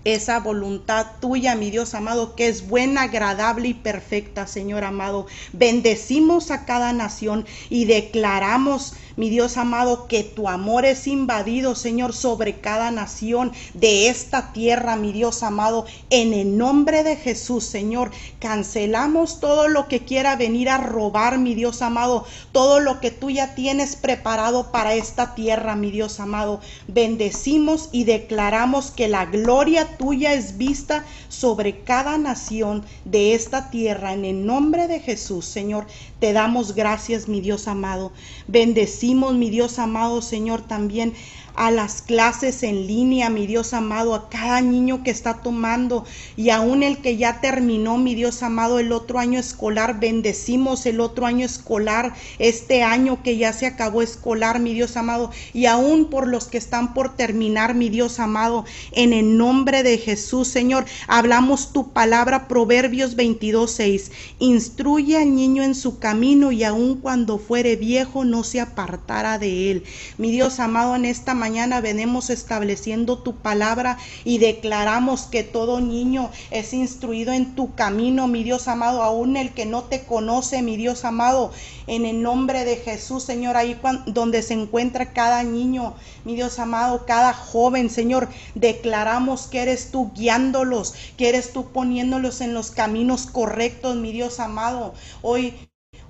[0.05, 5.27] esa voluntad tuya, mi Dios amado, que es buena, agradable y perfecta, Señor amado.
[5.53, 12.13] Bendecimos a cada nación y declaramos mi Dios amado, que tu amor es invadido, Señor,
[12.13, 18.11] sobre cada nación de esta tierra, mi Dios amado, en el nombre de Jesús, Señor.
[18.41, 23.31] Cancelamos todo lo que quiera venir a robar, mi Dios amado, todo lo que tú
[23.31, 26.61] ya tienes preparado para esta tierra, mi Dios amado.
[26.89, 34.13] Bendecimos y declaramos que la gloria tuya es vista sobre cada nación de esta tierra,
[34.13, 35.87] en el nombre de Jesús, Señor.
[36.21, 38.13] Te damos gracias, mi Dios amado.
[38.47, 41.15] Bendecimos, mi Dios amado, Señor, también
[41.55, 46.05] a las clases en línea, mi Dios amado, a cada niño que está tomando
[46.37, 50.01] y aún el que ya terminó, mi Dios amado, el otro año escolar.
[50.01, 55.31] Bendecimos el otro año escolar, este año que ya se acabó escolar, mi Dios amado,
[55.53, 59.99] y aún por los que están por terminar, mi Dios amado, en el nombre de
[59.99, 64.11] Jesús, Señor, hablamos tu palabra, Proverbios 22, 6.
[64.41, 69.71] Instruye al niño en su camino y aun cuando fuere viejo no se apartará de
[69.71, 69.85] él.
[70.19, 71.44] Mi Dios amado, en esta mañana
[71.83, 78.45] venimos estableciendo tu palabra y declaramos que todo niño es instruido en tu camino, mi
[78.45, 81.53] Dios amado, aún el que no te conoce, mi Dios amado,
[81.87, 87.05] en el nombre de Jesús, Señor, ahí donde se encuentra cada niño, mi Dios amado,
[87.07, 93.27] cada joven, Señor, declaramos que eres tú guiándolos, que eres tú poniéndolos en los caminos
[93.27, 94.95] correctos, mi Dios amado.
[95.21, 95.55] Hoy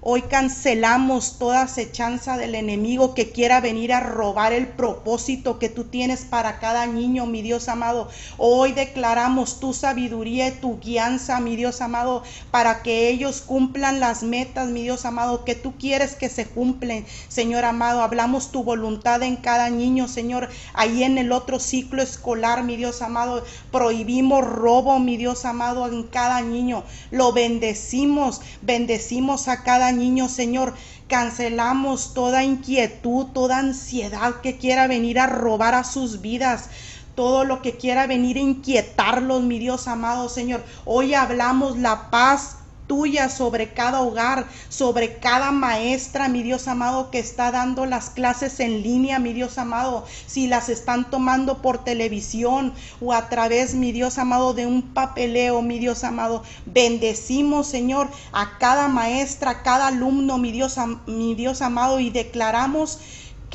[0.07, 5.85] Hoy cancelamos toda acechanza del enemigo que quiera venir a robar el propósito que tú
[5.85, 8.11] tienes para cada niño, mi Dios amado.
[8.37, 14.23] Hoy declaramos tu sabiduría y tu guianza, mi Dios amado, para que ellos cumplan las
[14.23, 18.03] metas, mi Dios amado, que tú quieres que se cumplen, Señor amado.
[18.03, 20.51] Hablamos tu voluntad en cada niño, Señor.
[20.75, 26.03] Ahí en el otro ciclo escolar, mi Dios amado, prohibimos robo, mi Dios amado, en
[26.03, 26.85] cada niño.
[27.11, 30.75] Lo bendecimos, bendecimos a cada niño, Señor.
[31.09, 36.69] Cancelamos toda inquietud, toda ansiedad que quiera venir a robar a sus vidas
[37.15, 40.65] todo lo que quiera venir a inquietarlos, mi Dios amado Señor.
[40.85, 47.19] Hoy hablamos la paz tuya sobre cada hogar, sobre cada maestra, mi Dios amado, que
[47.19, 52.73] está dando las clases en línea, mi Dios amado, si las están tomando por televisión
[53.01, 56.43] o a través, mi Dios amado, de un papeleo, mi Dios amado.
[56.67, 62.99] Bendecimos, Señor, a cada maestra, a cada alumno, mi Dios, mi Dios amado, y declaramos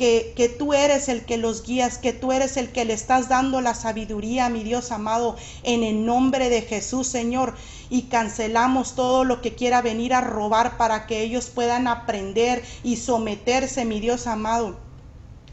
[0.00, 3.60] que, tú eres el que los guías, que tú eres el que le estás dando
[3.60, 7.54] la sabiduría, mi Dios amado, en el nombre de Jesús, Señor
[7.90, 12.96] y cancelamos todo lo que quiera venir a robar para que ellos puedan aprender y
[12.96, 14.78] someterse, mi Dios amado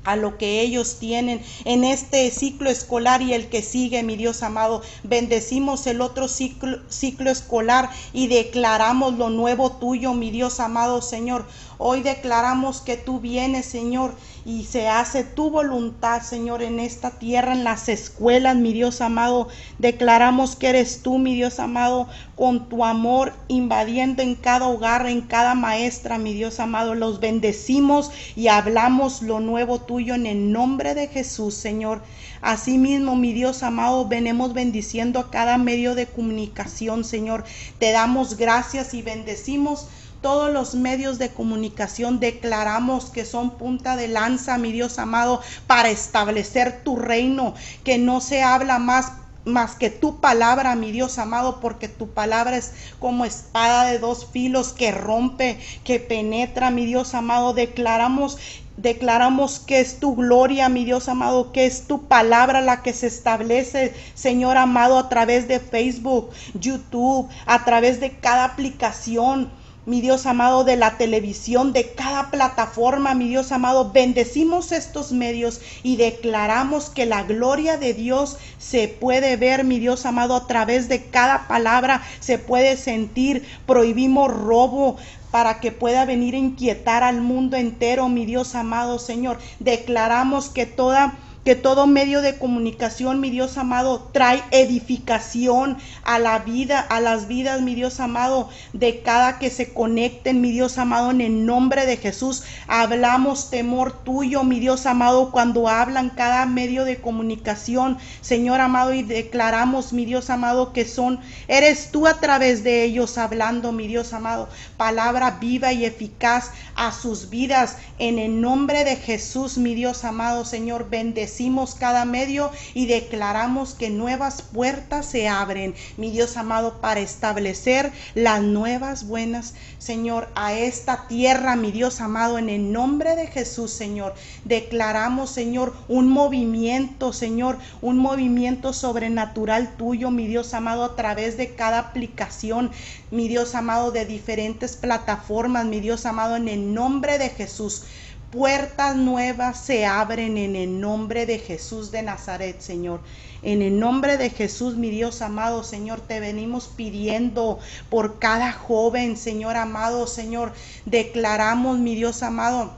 [0.08, 4.42] a lo que ellos tienen en este ciclo escolar y el que sigue, mi Dios
[4.42, 4.82] amado.
[5.04, 11.46] Bendecimos el otro ciclo escolar y declaramos lo nuevo tuyo, mi Dios amado Señor.
[11.78, 14.16] Hoy declaramos que tú vienes, Señor,
[14.48, 19.50] y se hace tu voluntad, Señor, en esta tierra, en las escuelas, mi Dios amado.
[19.78, 22.08] Declaramos que eres tú, mi Dios amado,
[22.38, 26.96] con tu amor invadiendo en cada hogar, en cada maestra, mi Dios amado.
[26.96, 32.02] Los bendecimos y hablamos lo nuevo tuyo en el nombre de Jesús, Señor.
[32.42, 37.44] Asimismo, mi Dios amado, venemos bendiciendo a cada medio de comunicación, Señor.
[37.80, 39.88] Te damos gracias y bendecimos
[40.22, 45.90] todos los medios de comunicación declaramos que son punta de lanza, mi Dios amado, para
[45.90, 47.54] establecer tu reino,
[47.84, 49.12] que no se habla más
[49.46, 54.28] más que tu palabra, mi Dios amado, porque tu palabra es como espada de dos
[54.30, 57.54] filos que rompe, que penetra, mi Dios amado.
[57.54, 58.38] Declaramos
[58.78, 63.08] Declaramos que es tu gloria, mi Dios amado, que es tu palabra la que se
[63.08, 69.50] establece, Señor amado, a través de Facebook, YouTube, a través de cada aplicación
[69.88, 73.92] mi Dios amado, de la televisión, de cada plataforma, mi Dios amado.
[73.94, 80.06] Bendecimos estos medios y declaramos que la gloria de Dios se puede ver, mi Dios
[80.06, 83.48] amado, a través de cada palabra, se puede sentir.
[83.66, 84.98] Prohibimos robo,
[85.32, 89.38] para que pueda venir a inquietar al mundo entero, mi Dios amado Señor.
[89.60, 96.40] Declaramos que toda que todo medio de comunicación, mi Dios amado, trae edificación a la
[96.40, 101.10] vida, a las vidas, mi Dios amado, de cada que se conecten, mi Dios amado,
[101.10, 102.44] en el nombre de Jesús.
[102.68, 109.04] Hablamos temor tuyo, mi Dios amado, cuando hablan cada medio de comunicación, Señor amado, y
[109.04, 114.12] declaramos, mi Dios amado, que son, eres tú a través de ellos hablando, mi Dios
[114.12, 120.04] amado, palabra viva y eficaz a sus vidas, en el nombre de Jesús, mi Dios
[120.04, 121.37] amado, Señor, bendecido
[121.80, 128.42] cada medio y declaramos que nuevas puertas se abren, mi Dios amado, para establecer las
[128.42, 134.16] nuevas buenas, Señor, a esta tierra, mi Dios amado, en el nombre de Jesús, Señor.
[134.46, 141.54] Declaramos, Señor, un movimiento, Señor, un movimiento sobrenatural tuyo, mi Dios amado, a través de
[141.54, 142.72] cada aplicación,
[143.12, 147.84] mi Dios amado, de diferentes plataformas, mi Dios amado, en el nombre de Jesús.
[148.32, 153.00] Puertas nuevas se abren en el nombre de Jesús de Nazaret, Señor.
[153.42, 157.60] En el nombre de Jesús, mi Dios amado, Señor, te venimos pidiendo
[157.90, 160.52] por cada joven, Señor amado, Señor.
[160.86, 162.74] Declaramos, mi Dios amado,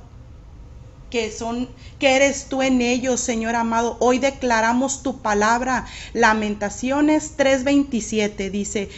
[1.10, 3.98] que son que eres tú en ellos, Señor amado.
[4.00, 5.88] Hoy declaramos tu palabra.
[6.14, 8.90] Lamentaciones 3:27 dice,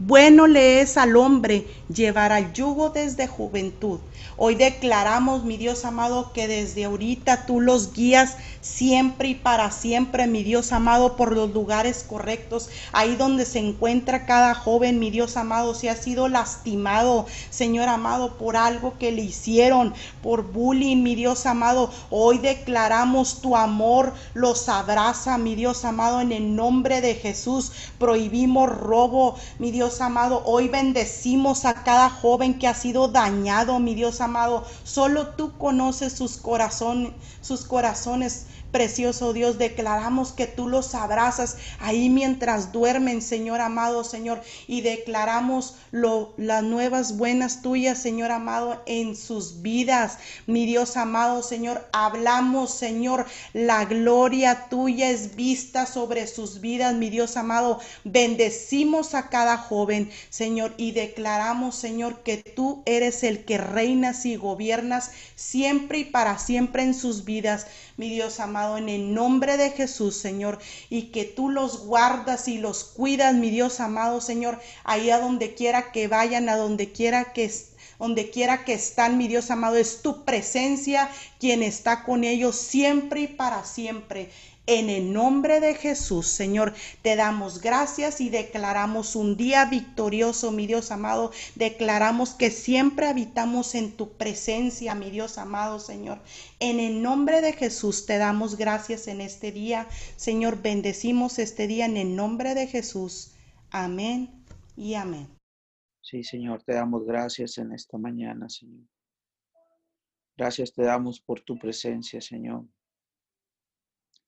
[0.00, 4.00] bueno le es al hombre llevar al yugo desde juventud.
[4.42, 10.26] Hoy declaramos, mi Dios amado, que desde ahorita tú los guías siempre y para siempre,
[10.26, 15.36] mi Dios amado, por los lugares correctos, ahí donde se encuentra cada joven, mi Dios
[15.36, 21.14] amado, si ha sido lastimado, Señor amado, por algo que le hicieron, por bullying, mi
[21.14, 27.14] Dios amado, hoy declaramos tu amor, los abraza, mi Dios amado, en el nombre de
[27.14, 33.78] Jesús, prohibimos robo, mi Dios amado, hoy bendecimos a cada joven que ha sido dañado,
[33.80, 40.46] mi Dios amado, amado, solo tú conoces sus corazones, sus corazones precioso Dios, declaramos que
[40.46, 47.62] tú los abrazas ahí mientras duermen, Señor amado, Señor, y declaramos lo, las nuevas buenas
[47.62, 50.18] tuyas, Señor amado, en sus vidas.
[50.46, 57.10] Mi Dios amado, Señor, hablamos, Señor, la gloria tuya es vista sobre sus vidas, mi
[57.10, 57.80] Dios amado.
[58.04, 64.36] Bendecimos a cada joven, Señor, y declaramos, Señor, que tú eres el que reinas y
[64.36, 67.66] gobiernas siempre y para siempre en sus vidas,
[68.00, 72.56] mi Dios amado, en el nombre de Jesús, Señor, y que tú los guardas y
[72.56, 77.34] los cuidas, mi Dios amado, Señor, ahí a donde quiera que vayan, a donde quiera
[77.34, 77.52] que
[77.98, 83.20] donde quiera que están, mi Dios amado, es tu presencia quien está con ellos siempre
[83.20, 84.30] y para siempre.
[84.72, 90.68] En el nombre de Jesús, Señor, te damos gracias y declaramos un día victorioso, mi
[90.68, 91.32] Dios amado.
[91.56, 96.20] Declaramos que siempre habitamos en tu presencia, mi Dios amado, Señor.
[96.60, 99.88] En el nombre de Jesús te damos gracias en este día.
[100.14, 103.34] Señor, bendecimos este día en el nombre de Jesús.
[103.72, 104.44] Amén
[104.76, 105.26] y amén.
[106.00, 108.86] Sí, Señor, te damos gracias en esta mañana, Señor.
[110.36, 112.66] Gracias te damos por tu presencia, Señor.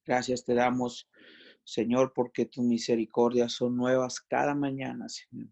[0.05, 1.09] Gracias te damos,
[1.64, 5.48] Señor, porque tus misericordias son nuevas cada mañana, Señor.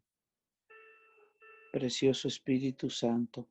[1.73, 3.49] Precioso Espíritu Santo.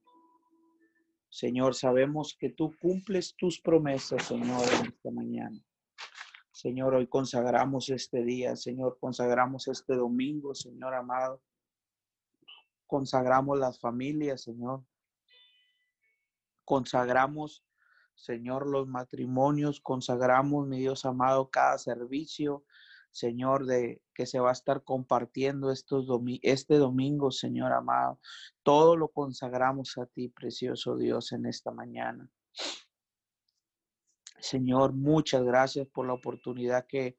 [1.30, 5.64] Señor, sabemos que tú cumples tus promesas, Señor, en esta mañana.
[6.52, 11.41] Señor, hoy consagramos este día, Señor, consagramos este domingo, Señor amado.
[12.86, 14.84] Consagramos las familias, Señor.
[16.66, 17.64] Consagramos
[18.20, 22.65] Señor, los matrimonios, consagramos, mi Dios amado, cada servicio,
[23.11, 26.05] Señor, de que se va a estar compartiendo estos
[26.41, 28.20] este domingo, Señor amado.
[28.61, 32.30] Todo lo consagramos a ti, precioso Dios, en esta mañana.
[34.39, 37.17] Señor, muchas gracias por la oportunidad que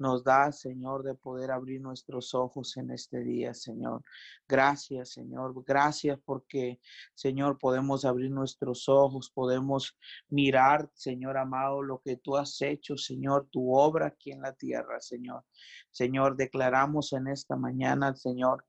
[0.00, 4.02] nos da, Señor, de poder abrir nuestros ojos en este día, Señor.
[4.48, 5.52] Gracias, Señor.
[5.64, 6.80] Gracias porque,
[7.14, 9.96] Señor, podemos abrir nuestros ojos, podemos
[10.28, 15.00] mirar, Señor amado, lo que tú has hecho, Señor, tu obra aquí en la tierra,
[15.00, 15.44] Señor.
[15.90, 18.64] Señor, declaramos en esta mañana, Señor,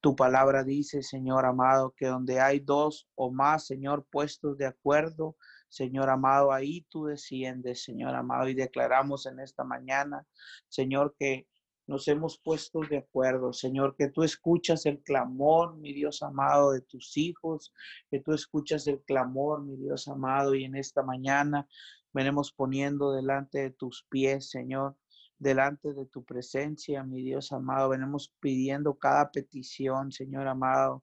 [0.00, 5.36] tu palabra dice, Señor amado, que donde hay dos o más, Señor, puestos de acuerdo,
[5.74, 10.24] Señor amado, ahí tú desciendes, Señor amado, y declaramos en esta mañana,
[10.68, 11.48] Señor, que
[11.88, 16.80] nos hemos puesto de acuerdo, Señor, que tú escuchas el clamor, mi Dios amado, de
[16.80, 17.74] tus hijos,
[18.08, 21.66] que tú escuchas el clamor, mi Dios amado, y en esta mañana
[22.12, 24.96] venimos poniendo delante de tus pies, Señor,
[25.40, 31.02] delante de tu presencia, mi Dios amado, venimos pidiendo cada petición, Señor amado,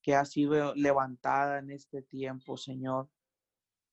[0.00, 3.08] que ha sido levantada en este tiempo, Señor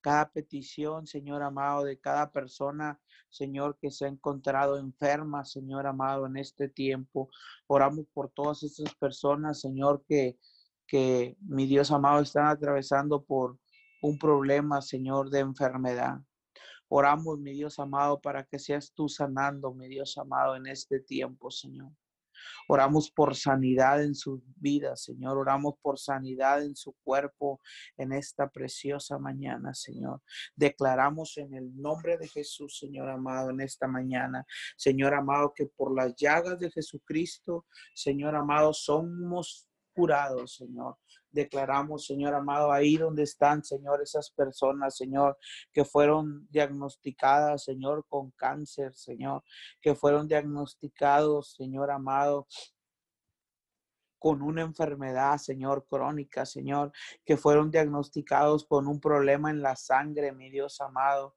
[0.04, 3.00] cada petición, Señor amado, de cada persona,
[3.30, 7.30] Señor, que se ha encontrado enferma, Señor amado, en este tiempo.
[7.66, 10.38] Oramos por todas estas personas, Señor, que,
[10.86, 13.58] que mi Dios amado están atravesando por
[14.02, 16.20] un problema, Señor, de enfermedad.
[16.88, 21.50] Oramos, mi Dios amado, para que seas tú sanando, mi Dios amado, en este tiempo,
[21.50, 21.90] Señor.
[22.68, 25.38] Oramos por sanidad en sus vidas, Señor.
[25.38, 27.60] Oramos por sanidad en su cuerpo
[27.96, 30.22] en esta preciosa mañana, Señor.
[30.56, 34.44] Declaramos en el nombre de Jesús, Señor amado, en esta mañana,
[34.76, 40.96] Señor amado, que por las llagas de Jesucristo, Señor amado, somos curados, Señor.
[41.30, 45.38] Declaramos, Señor amado, ahí donde están, Señor, esas personas, Señor,
[45.72, 49.42] que fueron diagnosticadas, Señor, con cáncer, Señor,
[49.80, 52.46] que fueron diagnosticados, Señor amado,
[54.18, 56.92] con una enfermedad, Señor, crónica, Señor,
[57.24, 61.34] que fueron diagnosticados con un problema en la sangre, mi Dios amado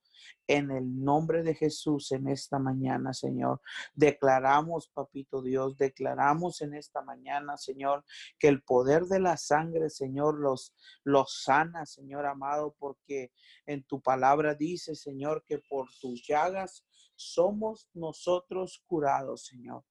[0.48, 3.62] en el nombre de Jesús en esta mañana, Señor.
[3.94, 8.06] Declaramos, papito Dios, declaramos en esta mañana, Señor,
[8.40, 13.32] que el poder de la sangre, Señor, los, los sana, Señor amado, porque
[13.66, 19.84] en tu palabra dice, Señor, que por tus llagas somos nosotros curados, Señor.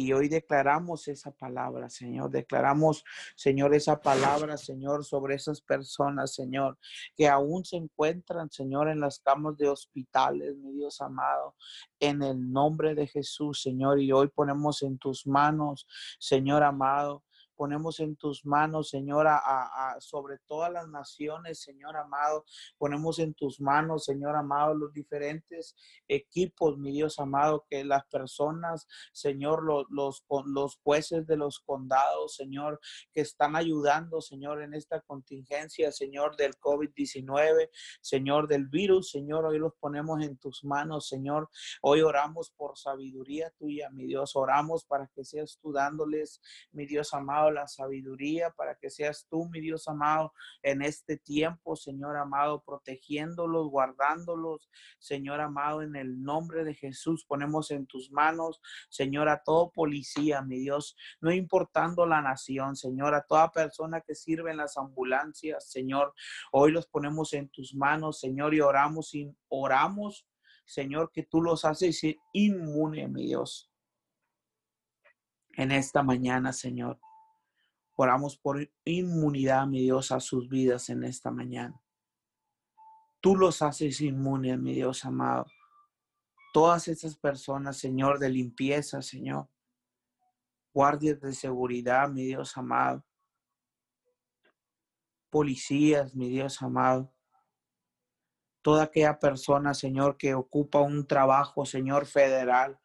[0.00, 2.30] Y hoy declaramos esa palabra, Señor.
[2.30, 3.02] Declaramos,
[3.34, 6.78] Señor, esa palabra, Señor, sobre esas personas, Señor,
[7.16, 11.56] que aún se encuentran, Señor, en las camas de hospitales, mi Dios amado,
[11.98, 14.00] en el nombre de Jesús, Señor.
[14.00, 15.88] Y hoy ponemos en tus manos,
[16.20, 17.24] Señor amado,
[17.58, 22.44] ponemos en tus manos, Señor, a, sobre todas las naciones, Señor amado.
[22.78, 25.74] Ponemos en tus manos, Señor amado, los diferentes
[26.06, 29.86] equipos, mi Dios amado, que las personas, Señor, los,
[30.46, 32.78] los, jueces de los condados, Señor,
[33.12, 39.58] que están ayudando, Señor, en esta contingencia, Señor, del COVID-19, Señor, del virus, Señor, hoy
[39.58, 41.50] los ponemos en tus manos, Señor.
[41.82, 44.36] Hoy oramos por sabiduría tuya, mi Dios.
[44.36, 46.40] Oramos para que seas tú dándoles,
[46.70, 50.32] mi Dios amado, la sabiduría, para que seas tú, mi Dios amado,
[50.62, 57.70] en este tiempo, Señor amado, protegiéndolos, guardándolos, Señor amado, en el nombre de Jesús, ponemos
[57.70, 63.22] en tus manos, Señor, a todo policía, mi Dios, no importando la nación, Señor, a
[63.22, 66.14] toda persona que sirve en las ambulancias, Señor,
[66.52, 70.26] hoy los ponemos en tus manos, Señor, y oramos y oramos,
[70.64, 73.68] Señor, que tú los haces inmune, mi Dios
[75.58, 77.00] en esta mañana, Señor.
[78.00, 81.82] Oramos por inmunidad, mi Dios, a sus vidas en esta mañana.
[83.20, 85.46] Tú los haces inmunes, mi Dios amado.
[86.54, 89.48] Todas esas personas, Señor, de limpieza, Señor.
[90.72, 93.04] Guardias de seguridad, mi Dios amado.
[95.28, 97.12] Policías, mi Dios amado.
[98.62, 102.78] Toda aquella persona, Señor, que ocupa un trabajo, Señor, federal,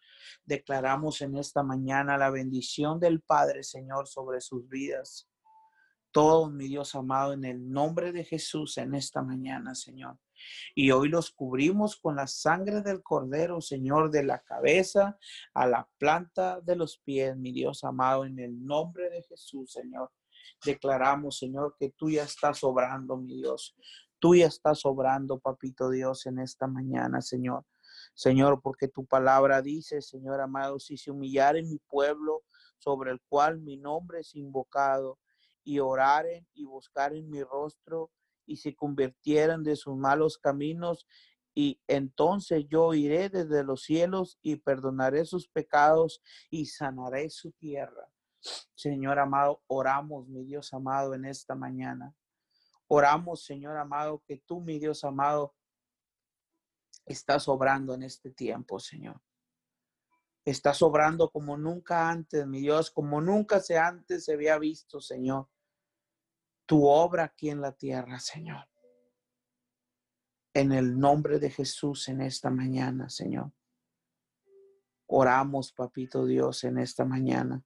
[0.46, 5.30] Declaramos en esta mañana la bendición del Padre, Señor, sobre sus vidas.
[6.12, 10.20] Todo, mi Dios amado, en el nombre de Jesús en esta mañana, Señor.
[10.76, 15.18] Y hoy los cubrimos con la sangre del Cordero, Señor, de la cabeza
[15.54, 20.12] a la planta de los pies, mi Dios amado, en el nombre de Jesús, Señor.
[20.64, 23.76] Declaramos, Señor, que tú ya estás obrando, mi Dios.
[24.20, 27.66] Tú ya estás obrando, papito Dios, en esta mañana, Señor.
[28.14, 32.44] Señor, porque tu palabra dice, Señor amado, si se humillaren mi pueblo
[32.78, 35.20] sobre el cual mi nombre es invocado,
[35.64, 38.12] y oraren y buscaren mi rostro,
[38.46, 41.08] y se convirtieran de sus malos caminos,
[41.56, 48.10] y entonces yo iré desde los cielos y perdonaré sus pecados y sanaré su tierra.
[48.76, 52.14] Señor amado, oramos, mi Dios amado, en esta mañana.
[52.88, 55.54] Oramos, Señor amado, que tú, mi Dios amado,
[57.06, 59.22] estás obrando en este tiempo, Señor.
[60.46, 65.50] Estás obrando como nunca antes, mi Dios, como nunca se antes se había visto, Señor.
[66.66, 68.68] Tu obra aquí en la tierra, Señor.
[70.54, 73.52] En el nombre de Jesús en esta mañana, Señor.
[75.08, 77.64] Oramos, papito Dios, en esta mañana.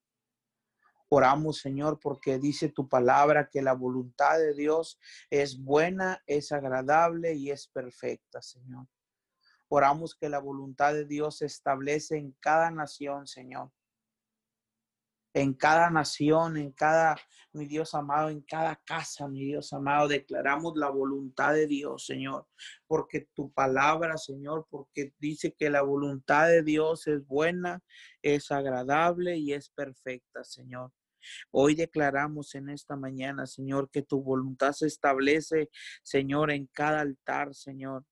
[1.10, 7.34] Oramos, Señor, porque dice tu palabra que la voluntad de Dios es buena, es agradable
[7.34, 8.88] y es perfecta, Señor.
[9.70, 13.72] Oramos que la voluntad de Dios se establece en cada nación, Señor.
[15.34, 17.15] En cada nación, en cada,
[17.51, 22.47] mi Dios amado, en cada casa, mi Dios amado, declaramos la voluntad de Dios, Señor.
[22.88, 27.84] Porque tu palabra, Señor, porque dice que la voluntad de Dios es buena,
[28.22, 30.91] es agradable y es perfecta, Señor.
[31.51, 35.70] Hoy declaramos en esta mañana, Señor, que tu voluntad se establece,
[36.03, 38.05] Señor, en cada altar, Señor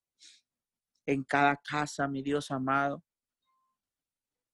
[1.06, 3.04] en cada casa, mi Dios amado.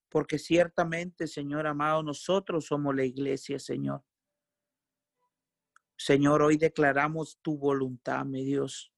[0.10, 4.04] Porque ciertamente, Señor amado, nosotros somos la iglesia, Señor.
[5.98, 8.92] Señor, hoy declaramos tu voluntad, mi Dios.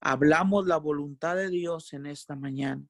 [0.00, 2.84] Hablamos la voluntad de Dios en esta mañana.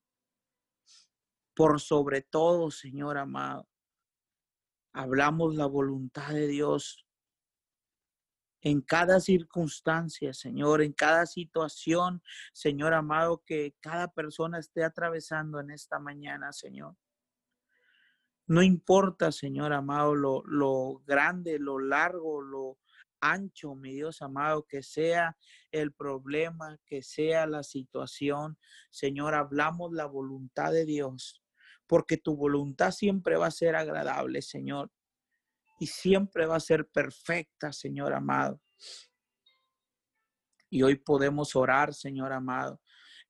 [1.55, 3.69] Por sobre todo, Señor amado,
[4.93, 7.06] hablamos la voluntad de Dios
[8.67, 12.21] en cada circunstancia, Señor, en cada situación,
[12.53, 16.97] Señor amado, que cada persona esté atravesando en esta mañana, Señor.
[18.49, 22.81] No importa, Señor amado, lo, grande, lo largo, lo
[23.21, 25.37] ancho, mi Dios amado, que sea
[25.71, 28.59] el problema, que sea la situación.
[28.91, 31.41] Señor, hablamos la voluntad de Dios,
[31.87, 34.91] porque tu voluntad siempre va a ser agradable, Señor
[35.79, 38.61] y siempre va a ser perfecta, Señor amado.
[40.71, 42.81] Y hoy podemos orar, Señor amado,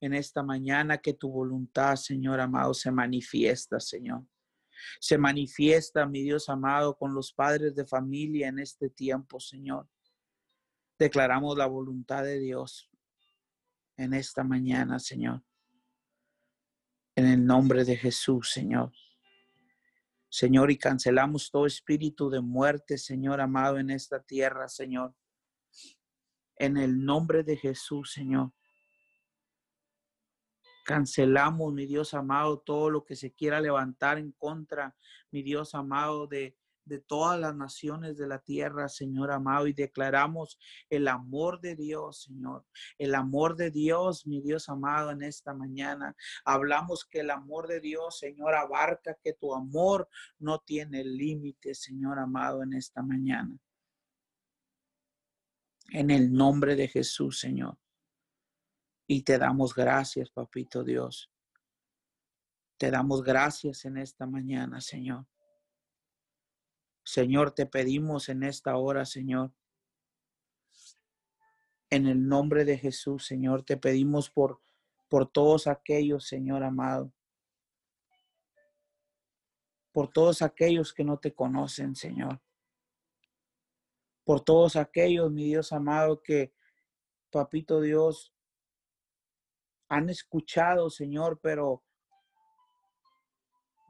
[0.01, 4.27] en esta mañana que tu voluntad, Señor amado, se manifiesta, Señor.
[5.01, 9.89] Se manifiesta, mi Dios amado, con los padres de familia en este tiempo, Señor.
[10.99, 12.91] Declaramos la voluntad de Dios
[13.97, 15.43] en esta mañana, Señor.
[17.17, 18.93] En el nombre de Jesús, Señor.
[20.29, 25.15] Señor, y cancelamos todo espíritu de muerte, Señor amado, en esta tierra, Señor.
[26.57, 28.53] En el nombre de Jesús, Señor.
[30.85, 34.97] Cancelamos, mi Dios amado, todo lo que se quiera levantar en contra,
[35.31, 36.57] mi Dios amado, de,
[36.87, 40.59] de todas las naciones de la tierra, Señor amado, y declaramos
[40.89, 42.65] el amor de Dios, Señor,
[42.97, 46.17] el amor de Dios, mi Dios amado, en esta mañana.
[46.45, 50.09] Hablamos que el amor de Dios, Señor, abarca, que tu amor
[50.39, 53.59] no tiene límite, Señor amado, en esta mañana.
[55.91, 57.79] En el nombre de Jesús, Señor.
[59.09, 61.31] Y te damos gracias, papito Dios.
[62.77, 65.27] Te damos gracias en esta mañana, Señor.
[67.17, 69.51] Señor, te pedimos en esta hora, Señor.
[71.89, 74.61] En el nombre de Jesús, Señor, te pedimos por,
[75.09, 77.11] por todos aquellos, Señor amado.
[79.93, 82.39] Por todos aquellos que no te conocen, Señor.
[84.23, 86.53] Por todos aquellos, mi Dios amado, que,
[87.31, 88.35] papito Dios,
[89.89, 91.83] han escuchado, Señor, pero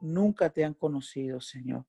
[0.00, 1.86] nunca te han conocido, Señor.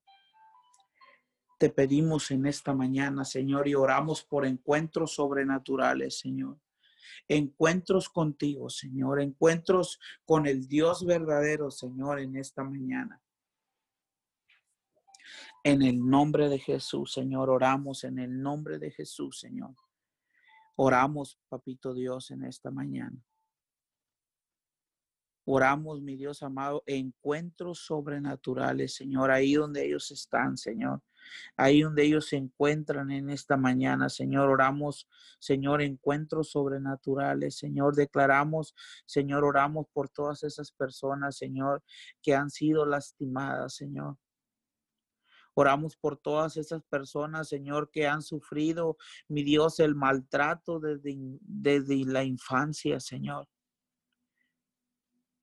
[1.58, 6.60] Te pedimos en esta mañana, Señor, y oramos por encuentros sobrenaturales, Señor.
[7.28, 9.20] Encuentros contigo, Señor.
[9.20, 13.20] Encuentros con el Dios verdadero, Señor, en esta mañana.
[15.64, 19.76] En el nombre de Jesús, Señor, oramos en el nombre de Jesús, Señor.
[20.76, 23.20] Oramos, papito Dios, en esta mañana.
[25.44, 31.02] Oramos, mi Dios amado, encuentros sobrenaturales, Señor, ahí donde ellos están, Señor
[31.56, 34.50] ahí donde ellos se encuentran en esta mañana, Señor.
[34.50, 35.08] Oramos,
[35.40, 37.96] Señor, encuentros sobrenaturales, Señor.
[37.96, 38.76] Declaramos,
[39.06, 41.84] Señor, oramos por todas esas personas, Señor,
[42.22, 44.18] que han sido lastimadas, Señor.
[45.60, 48.96] Oramos por todas esas personas, Señor, que han sufrido,
[49.28, 53.48] mi Dios, el maltrato desde, desde la infancia, Señor.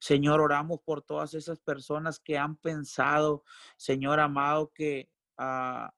[0.04, 3.42] Señor, oramos por todas esas personas que han pensado,
[3.78, 5.92] Señor amado, que Ah,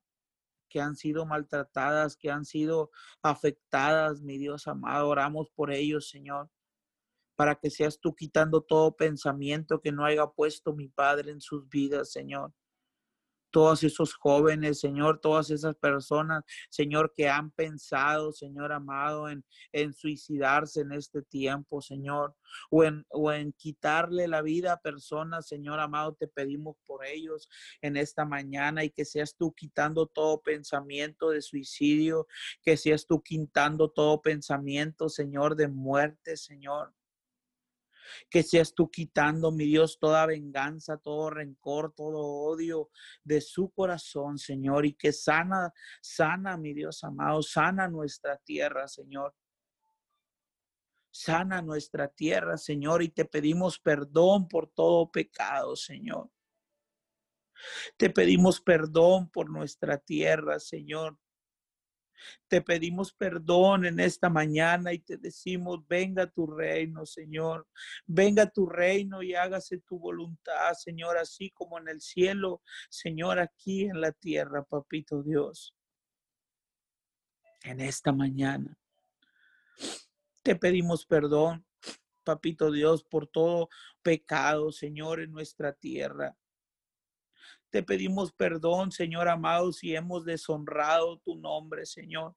[0.69, 2.91] que han sido maltratadas, que han sido
[3.23, 5.09] afectadas, mi Dios amado.
[5.09, 6.51] Oramos por ellos, Señor,
[7.37, 11.69] para que seas tú quitando todo pensamiento que no haya puesto mi Padre en sus
[11.69, 12.53] vidas, Señor
[13.51, 19.93] todos esos jóvenes, Señor, todas esas personas, Señor, que han pensado, Señor amado, en, en
[19.93, 22.35] suicidarse en este tiempo, Señor,
[22.71, 27.49] o en, o en quitarle la vida a personas, Señor amado, te pedimos por ellos
[27.81, 32.27] en esta mañana y que seas tú quitando todo pensamiento de suicidio,
[32.63, 36.95] que seas tú quitando todo pensamiento, Señor, de muerte, Señor
[38.31, 42.91] que seas tú quitando, mi Dios, toda venganza, todo rencor, todo odio
[43.25, 49.35] de su corazón, Señor, y que sana, sana, mi Dios amado, sana nuestra tierra, Señor.
[51.11, 56.31] Sana nuestra tierra, Señor, y te pedimos perdón por todo pecado, Señor.
[57.97, 61.19] Te pedimos perdón por nuestra tierra, Señor.
[62.49, 67.67] Te pedimos perdón en esta mañana y te decimos, venga tu reino, Señor.
[68.07, 73.85] Venga tu reino y hágase tu voluntad, Señor, así como en el cielo, Señor, aquí
[73.85, 75.75] en la tierra, papito Dios.
[77.63, 78.79] En esta mañana
[80.47, 81.67] te pedimos perdón,
[82.23, 83.69] papito Dios, por todo
[84.01, 86.37] pecado, Señor, en nuestra tierra.
[87.77, 92.35] Te pedimos perdón, Señor amado, si hemos deshonrado tu nombre, Señor.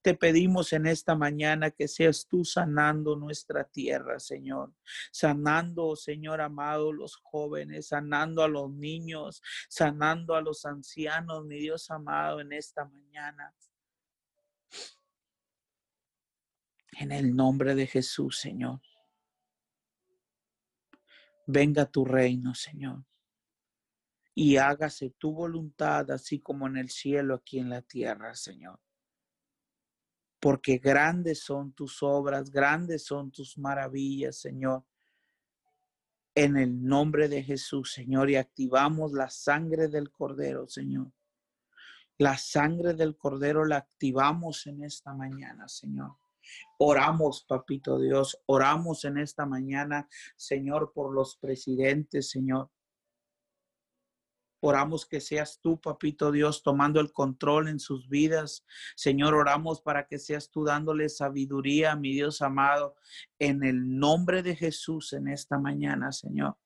[0.00, 4.72] Te pedimos en esta mañana que seas tú sanando nuestra tierra, Señor.
[5.12, 11.90] Sanando, Señor amado, los jóvenes, sanando a los niños, sanando a los ancianos, mi Dios
[11.90, 13.54] amado, en esta mañana.
[16.92, 18.80] En el nombre de Jesús, Señor.
[21.46, 23.04] Venga tu reino, Señor
[24.38, 28.78] y hágase tu voluntad, así como en el cielo, aquí en la tierra, Señor.
[30.38, 34.84] Porque grandes son tus obras, grandes son tus maravillas, Señor.
[36.34, 41.10] En el nombre de Jesús, Señor, y activamos la sangre del Cordero, Señor.
[42.18, 46.14] La sangre del Cordero la activamos en esta mañana, Señor.
[46.78, 50.06] Oramos, papito Dios, oramos en esta mañana,
[50.36, 52.70] Señor, por los presidentes, Señor.
[54.60, 58.64] Oramos que seas tú, papito Dios, tomando el control en sus vidas.
[58.94, 62.96] Señor, oramos para que seas tú dándole sabiduría, mi Dios amado,
[63.38, 66.56] en el nombre de Jesús en esta mañana, Señor.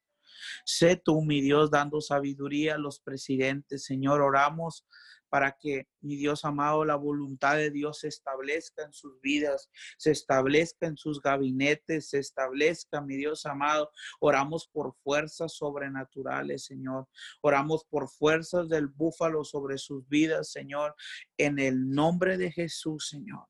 [0.65, 3.85] Sé tú, mi Dios, dando sabiduría a los presidentes.
[3.85, 4.87] Señor, oramos
[5.31, 10.11] para que, mi Dios amado, la voluntad de Dios se establezca en sus vidas, se
[10.11, 13.91] establezca en sus gabinetes, se establezca, mi Dios amado.
[14.19, 17.09] Oramos por fuerzas sobrenaturales, Señor.
[17.41, 20.95] Oramos por fuerzas del búfalo sobre sus vidas, Señor,
[21.39, 23.47] en el nombre de Jesús, Señor.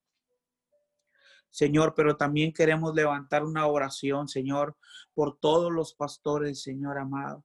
[1.49, 4.77] Señor, pero también queremos levantar una oración, Señor,
[5.15, 7.45] por todos los pastores, Señor amado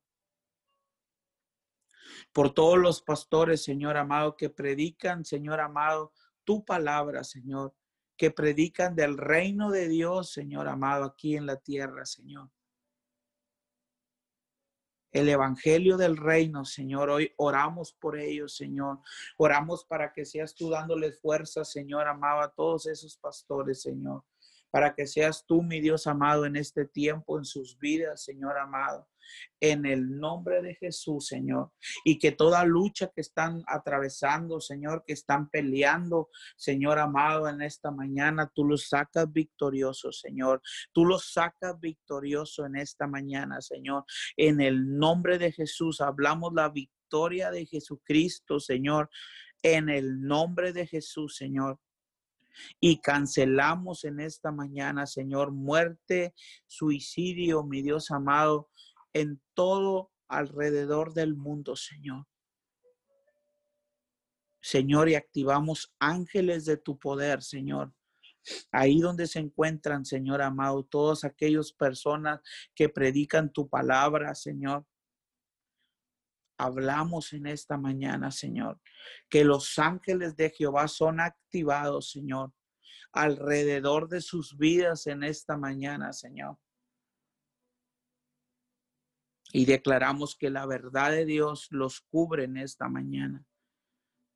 [2.32, 6.12] por todos los pastores, Señor amado, que predican, Señor amado,
[6.43, 7.74] tu palabra, Señor,
[8.18, 12.49] que predican del reino de Dios, Señor amado, aquí en la tierra, Señor.
[15.12, 18.99] El evangelio del reino, Señor, hoy oramos por ellos, Señor.
[19.38, 24.24] Oramos para que seas tú dándoles fuerza, Señor amado, a todos esos pastores, Señor
[24.72, 29.07] para que seas tú, mi Dios amado, en este tiempo, en sus vidas, Señor amado
[29.59, 31.72] en el nombre de Jesús, Señor.
[32.03, 37.91] Y que toda lucha que están atravesando, Señor, que están peleando, Señor amado, en esta
[37.91, 40.61] mañana, tú los sacas victorioso, Señor.
[40.91, 44.05] Tú los sacas victorioso en esta mañana, Señor.
[44.38, 49.09] En el nombre de Jesús, hablamos la victoria de Jesucristo, Señor.
[49.63, 51.80] En el nombre de Jesús, Señor.
[52.80, 56.34] Y cancelamos en esta mañana, Señor, muerte,
[56.68, 58.70] suicidio, mi Dios amado,
[59.14, 62.26] en todo alrededor del mundo, Señor.
[64.62, 67.93] Señor, y activamos ángeles de tu poder, Señor.
[68.72, 72.41] Ahí donde se encuentran, Señor amado, todas aquellas personas
[72.74, 74.86] que predican tu palabra, Señor.
[76.58, 78.80] Hablamos en esta mañana, Señor,
[79.30, 82.53] que los ángeles de Jehová son activados, Señor,
[83.12, 86.58] alrededor de sus vidas en esta mañana, Señor
[89.56, 93.45] y declaramos que la verdad de Dios los cubre en esta mañana.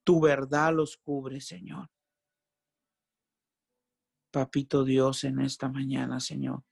[0.05, 1.89] Tu verdad los cubre, Señor.
[4.31, 6.63] Papito Dios, en esta mañana, Señor.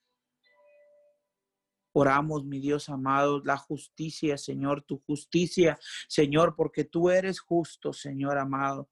[2.00, 8.38] Oramos, mi Dios amado, la justicia, Señor, tu justicia, Señor, porque tú eres justo, Señor
[8.38, 8.88] amado,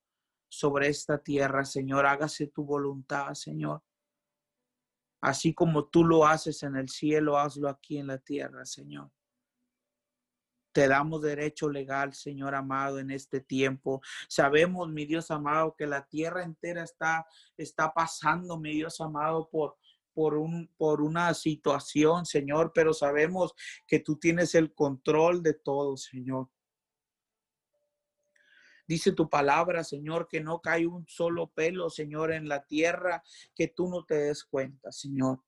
[0.50, 2.08] sobre esta tierra, Señor.
[2.08, 3.84] Hágase tu voluntad, Señor.
[5.22, 9.12] Así como tú lo haces en el cielo, hazlo aquí en la tierra, Señor.
[10.72, 14.02] Te damos derecho legal, Señor amado, en este tiempo.
[14.28, 19.78] Sabemos, mi Dios amado, que la tierra entera está, está pasando, mi Dios amado, por,
[20.16, 23.54] por, un, por una situación, Señor, pero sabemos
[23.86, 26.50] que tú tienes el control de todo, Señor.
[28.88, 33.24] Dice tu palabra, Señor, que no cae un solo pelo, Señor, en la tierra,
[33.56, 35.44] que tú no te des cuenta, Señor.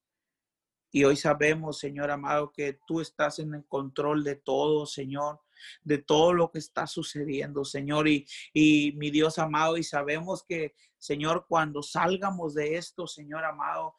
[0.91, 5.41] Y hoy sabemos, Señor amado, que tú estás en el control de todo, Señor,
[5.83, 8.07] de todo lo que está sucediendo, Señor.
[8.07, 13.95] Y, y mi Dios amado, y sabemos que, Señor, cuando salgamos de esto, Señor amado,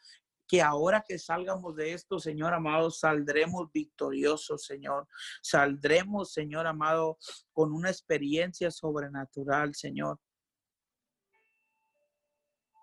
[0.49, 5.07] que ahora que salgamos de esto, Señor amado, saldremos victoriosos, Señor.
[5.42, 7.18] Saldremos, Señor amado,
[7.53, 10.18] con una experiencia sobrenatural, Señor.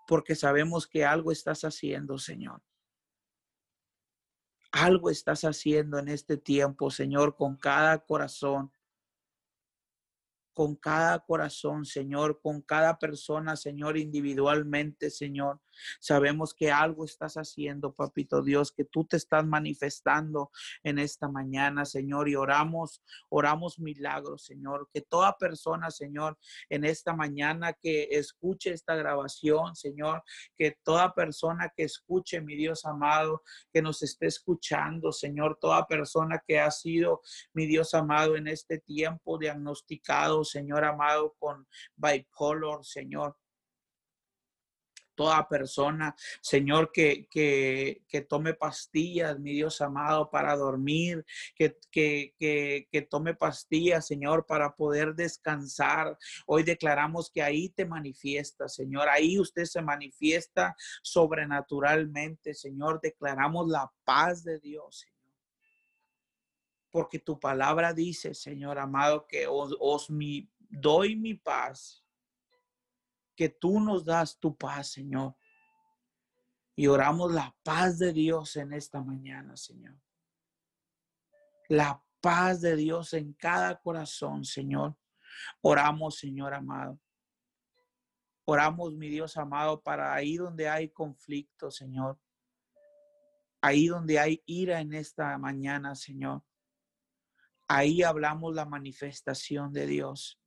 [0.06, 2.62] Porque sabemos que algo estás haciendo, Señor.
[4.70, 8.70] Algo estás haciendo en este tiempo, Señor, con cada corazón
[10.56, 15.60] con cada corazón, Señor, con cada persona, Señor, individualmente, Señor.
[16.00, 20.50] Sabemos que algo estás haciendo, papito Dios, que tú te estás manifestando
[20.82, 27.14] en esta mañana, Señor, y oramos, oramos milagros, Señor, que toda persona, Señor, en esta
[27.14, 30.22] mañana que escuche esta grabación, Señor,
[30.56, 36.42] que toda persona que escuche, mi Dios amado, que nos esté escuchando, Señor, toda persona
[36.46, 37.22] que ha sido,
[37.52, 41.66] mi Dios amado, en este tiempo diagnosticado, Señor amado, con
[41.96, 43.36] bipolar, Señor
[45.16, 51.24] toda persona, Señor, que, que, que, tome pastillas, mi Dios amado, para dormir,
[51.56, 56.16] que, que, que, tome pastillas, Señor, para poder descansar.
[56.46, 63.00] Hoy declaramos que ahí te manifiesta, Señor, ahí usted se manifiesta sobrenaturalmente, Señor.
[63.02, 65.06] Declaramos la paz de Dios,
[66.90, 72.05] porque tu palabra dice, Señor amado, que os, mi, doy mi paz,
[73.36, 75.36] que tú nos das tu paz, Señor.
[76.74, 79.96] Y oramos la paz de Dios en esta mañana, Señor.
[81.68, 84.96] La paz de Dios en cada corazón, Señor.
[85.60, 87.00] Oramos, Señor amado.
[88.44, 92.18] Oramos, mi Dios amado, para ahí donde hay conflicto, Señor.
[93.60, 96.42] Ahí donde hay ira en esta mañana, Señor.
[97.68, 100.40] Ahí hablamos la manifestación de Dios.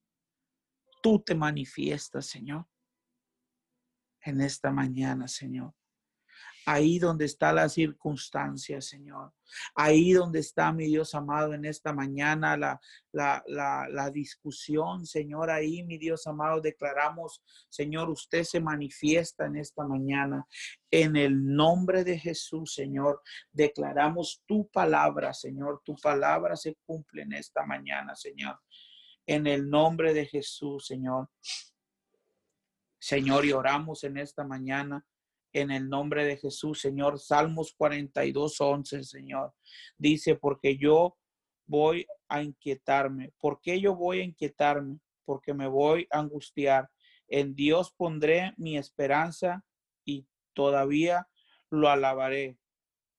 [1.02, 2.68] tú te manifiestas, Señor,
[4.24, 5.74] en esta mañana, Señor
[6.70, 9.34] ahí donde está la circunstancia, Señor.
[9.74, 12.80] Ahí donde está, mi Dios amado, en esta mañana la,
[13.12, 15.50] la, la, la, discusión, Señor.
[15.50, 20.46] Ahí, mi Dios amado, declaramos, Señor, usted se manifiesta en esta mañana.
[20.92, 25.82] En el nombre de Jesús, Señor, declaramos tu palabra, Señor.
[25.84, 28.60] Tu palabra se cumple en esta mañana, Señor.
[29.26, 31.30] En el nombre de Jesús, Señor.
[33.00, 35.06] Señor, y oramos en esta mañana
[35.54, 37.20] en el nombre de Jesús, Señor.
[37.20, 39.54] Salmos 42, 11, Señor.
[39.98, 41.18] Dice, porque yo
[41.66, 43.34] voy a inquietarme.
[43.40, 45.00] ¿Por qué yo voy a inquietarme?
[45.26, 46.90] Porque me voy a angustiar.
[47.28, 49.64] En Dios pondré mi esperanza
[50.06, 51.28] y todavía
[51.70, 52.58] lo alabaré.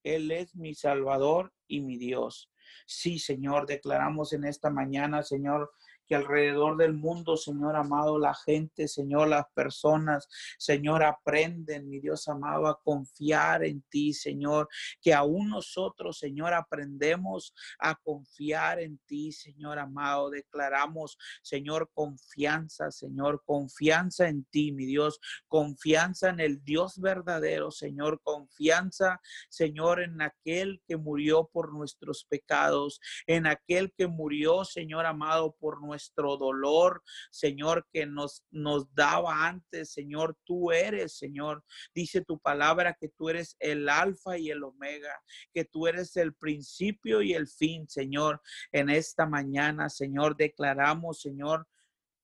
[0.02, 2.50] Él es mi Salvador y mi Dios.
[2.86, 5.70] Sí, Señor, declaramos en esta mañana, Señor,
[6.10, 10.26] que alrededor del mundo, Señor amado, la gente, Señor, las personas,
[10.58, 14.68] Señor, aprenden, mi Dios amado, a confiar en ti, Señor,
[15.00, 20.30] que aún nosotros, Señor, aprendemos a confiar en ti, Señor amado.
[20.30, 28.20] Declaramos, Señor, confianza, Señor, confianza en ti, mi Dios, confianza en el Dios verdadero, Señor,
[28.24, 35.54] confianza, Señor, en aquel que murió por nuestros pecados, en aquel que murió, Señor amado,
[35.60, 41.62] por nuestros nuestro dolor, Señor, que nos, nos daba antes, Señor, tú eres, Señor.
[41.94, 45.14] Dice tu palabra que tú eres el alfa y el omega,
[45.52, 48.40] que tú eres el principio y el fin, Señor.
[48.72, 51.68] En esta mañana, Señor, declaramos, Señor,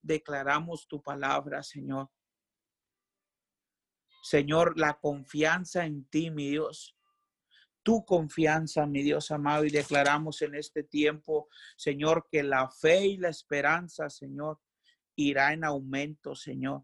[0.00, 2.08] declaramos tu palabra, Señor.
[4.22, 6.95] Señor, la confianza en ti, mi Dios
[7.86, 13.16] tu confianza, mi Dios amado, y declaramos en este tiempo, Señor, que la fe y
[13.16, 14.58] la esperanza, Señor,
[15.14, 16.82] irá en aumento, Señor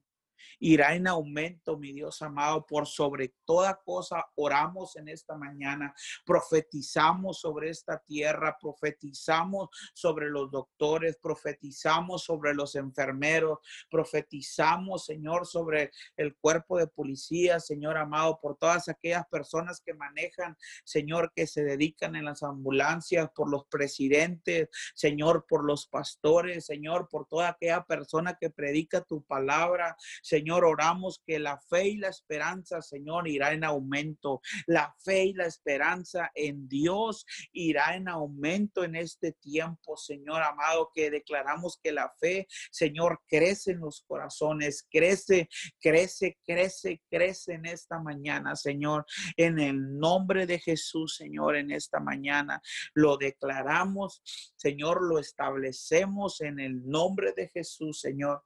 [0.58, 4.24] irá en aumento, mi Dios amado, por sobre toda cosa.
[4.34, 12.74] Oramos en esta mañana, profetizamos sobre esta tierra, profetizamos sobre los doctores, profetizamos sobre los
[12.74, 13.58] enfermeros,
[13.90, 20.56] profetizamos, Señor, sobre el cuerpo de policía, Señor amado, por todas aquellas personas que manejan,
[20.84, 27.08] Señor, que se dedican en las ambulancias, por los presidentes, Señor, por los pastores, Señor,
[27.08, 29.96] por toda aquella persona que predica tu palabra,
[30.32, 34.40] Señor, oramos que la fe y la esperanza, Señor, irá en aumento.
[34.66, 40.90] La fe y la esperanza en Dios irá en aumento en este tiempo, Señor amado,
[40.94, 47.66] que declaramos que la fe, Señor, crece en los corazones, crece, crece, crece, crece en
[47.66, 49.04] esta mañana, Señor.
[49.36, 52.62] En el nombre de Jesús, Señor, en esta mañana
[52.94, 54.22] lo declaramos,
[54.56, 58.42] Señor, lo establecemos en el nombre de Jesús, Señor.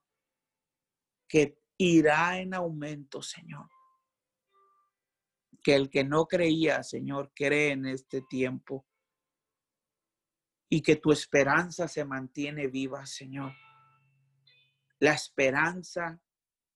[1.28, 3.68] Que irá en aumento, Señor.
[5.62, 8.86] Que el que no creía, Señor, cree en este tiempo.
[10.68, 13.52] Y que tu esperanza se mantiene viva, Señor.
[14.98, 16.20] La esperanza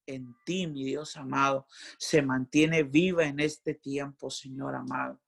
[0.07, 1.66] en ti, mi Dios amado,
[1.98, 5.20] se mantiene viva en este tiempo, Señor amado.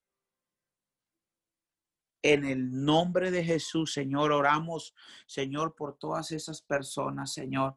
[2.23, 4.95] En el nombre de Jesús, Señor, oramos,
[5.27, 7.77] Señor, por todas esas personas, Señor,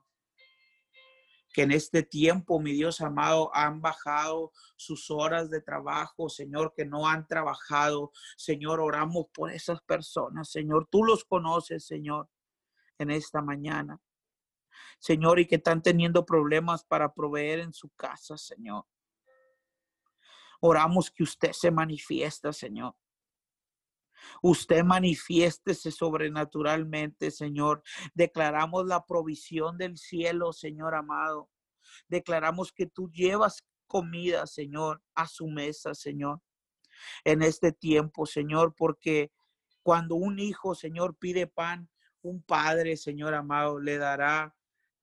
[1.56, 6.86] que en este tiempo, mi Dios amado, han bajado sus horas de trabajo, Señor, que
[6.86, 8.12] no han trabajado.
[8.36, 10.90] Señor, oramos por esas personas, Señor.
[10.92, 12.30] Tú los conoces, Señor,
[12.98, 14.02] en esta mañana.
[15.00, 18.84] Señor, y que están teniendo problemas para proveer en su casa, Señor.
[20.60, 22.98] Oramos que usted se manifiesta, Señor.
[24.42, 27.84] Usted manifiéstese sobrenaturalmente, Señor.
[28.14, 31.50] Declaramos la provisión del cielo, Señor amado.
[32.08, 36.42] Declaramos que tú llevas comida, Señor, a su mesa, Señor.
[37.24, 39.32] En este tiempo, Señor, porque
[39.84, 41.90] cuando un hijo, Señor, pide pan,
[42.22, 44.56] un padre, Señor amado, le dará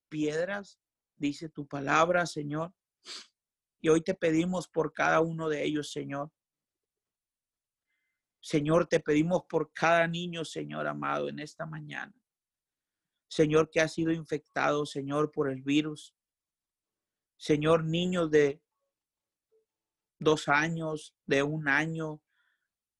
[0.08, 0.78] piedras,
[1.16, 2.72] dice tu palabra, Señor.
[3.80, 6.30] Y hoy te pedimos por cada uno de ellos, Señor.
[8.42, 12.12] Señor, te pedimos por cada niño, Señor amado, en esta mañana.
[13.28, 16.12] Señor, que ha sido infectado, Señor, por el virus.
[17.36, 18.60] Señor, niños de
[20.18, 22.20] dos años, de un año.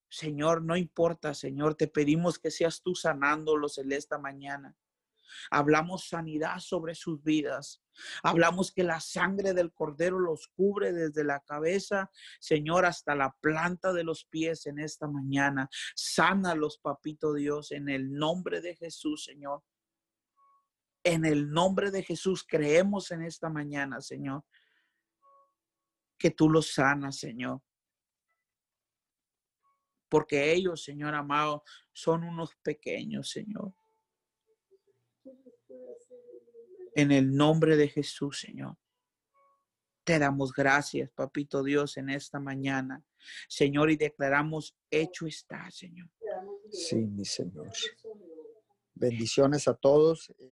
[0.09, 4.77] Señor, no importa, Señor, te pedimos que seas tú sanándolos en esta mañana.
[5.51, 7.81] Hablamos sanidad sobre sus vidas.
[8.23, 12.09] Hablamos que la sangre del cordero los cubre desde la cabeza,
[12.39, 15.69] Señor, hasta la planta de los pies en esta mañana.
[15.95, 19.63] Sánalos, papito Dios, en el nombre de Jesús, Señor.
[21.03, 24.45] En el nombre de Jesús creemos en esta mañana, Señor,
[26.17, 27.61] que tú los sanas, Señor.
[30.07, 33.73] Porque ellos, Señor amado, son unos pequeños, Señor.
[36.95, 38.77] En el nombre de Jesús, Señor.
[40.03, 43.03] Te damos gracias, Papito Dios, en esta mañana.
[43.47, 46.09] Señor, y declaramos, hecho está, Señor.
[46.69, 47.69] Sí, mi Señor.
[48.93, 50.31] Bendiciones a todos.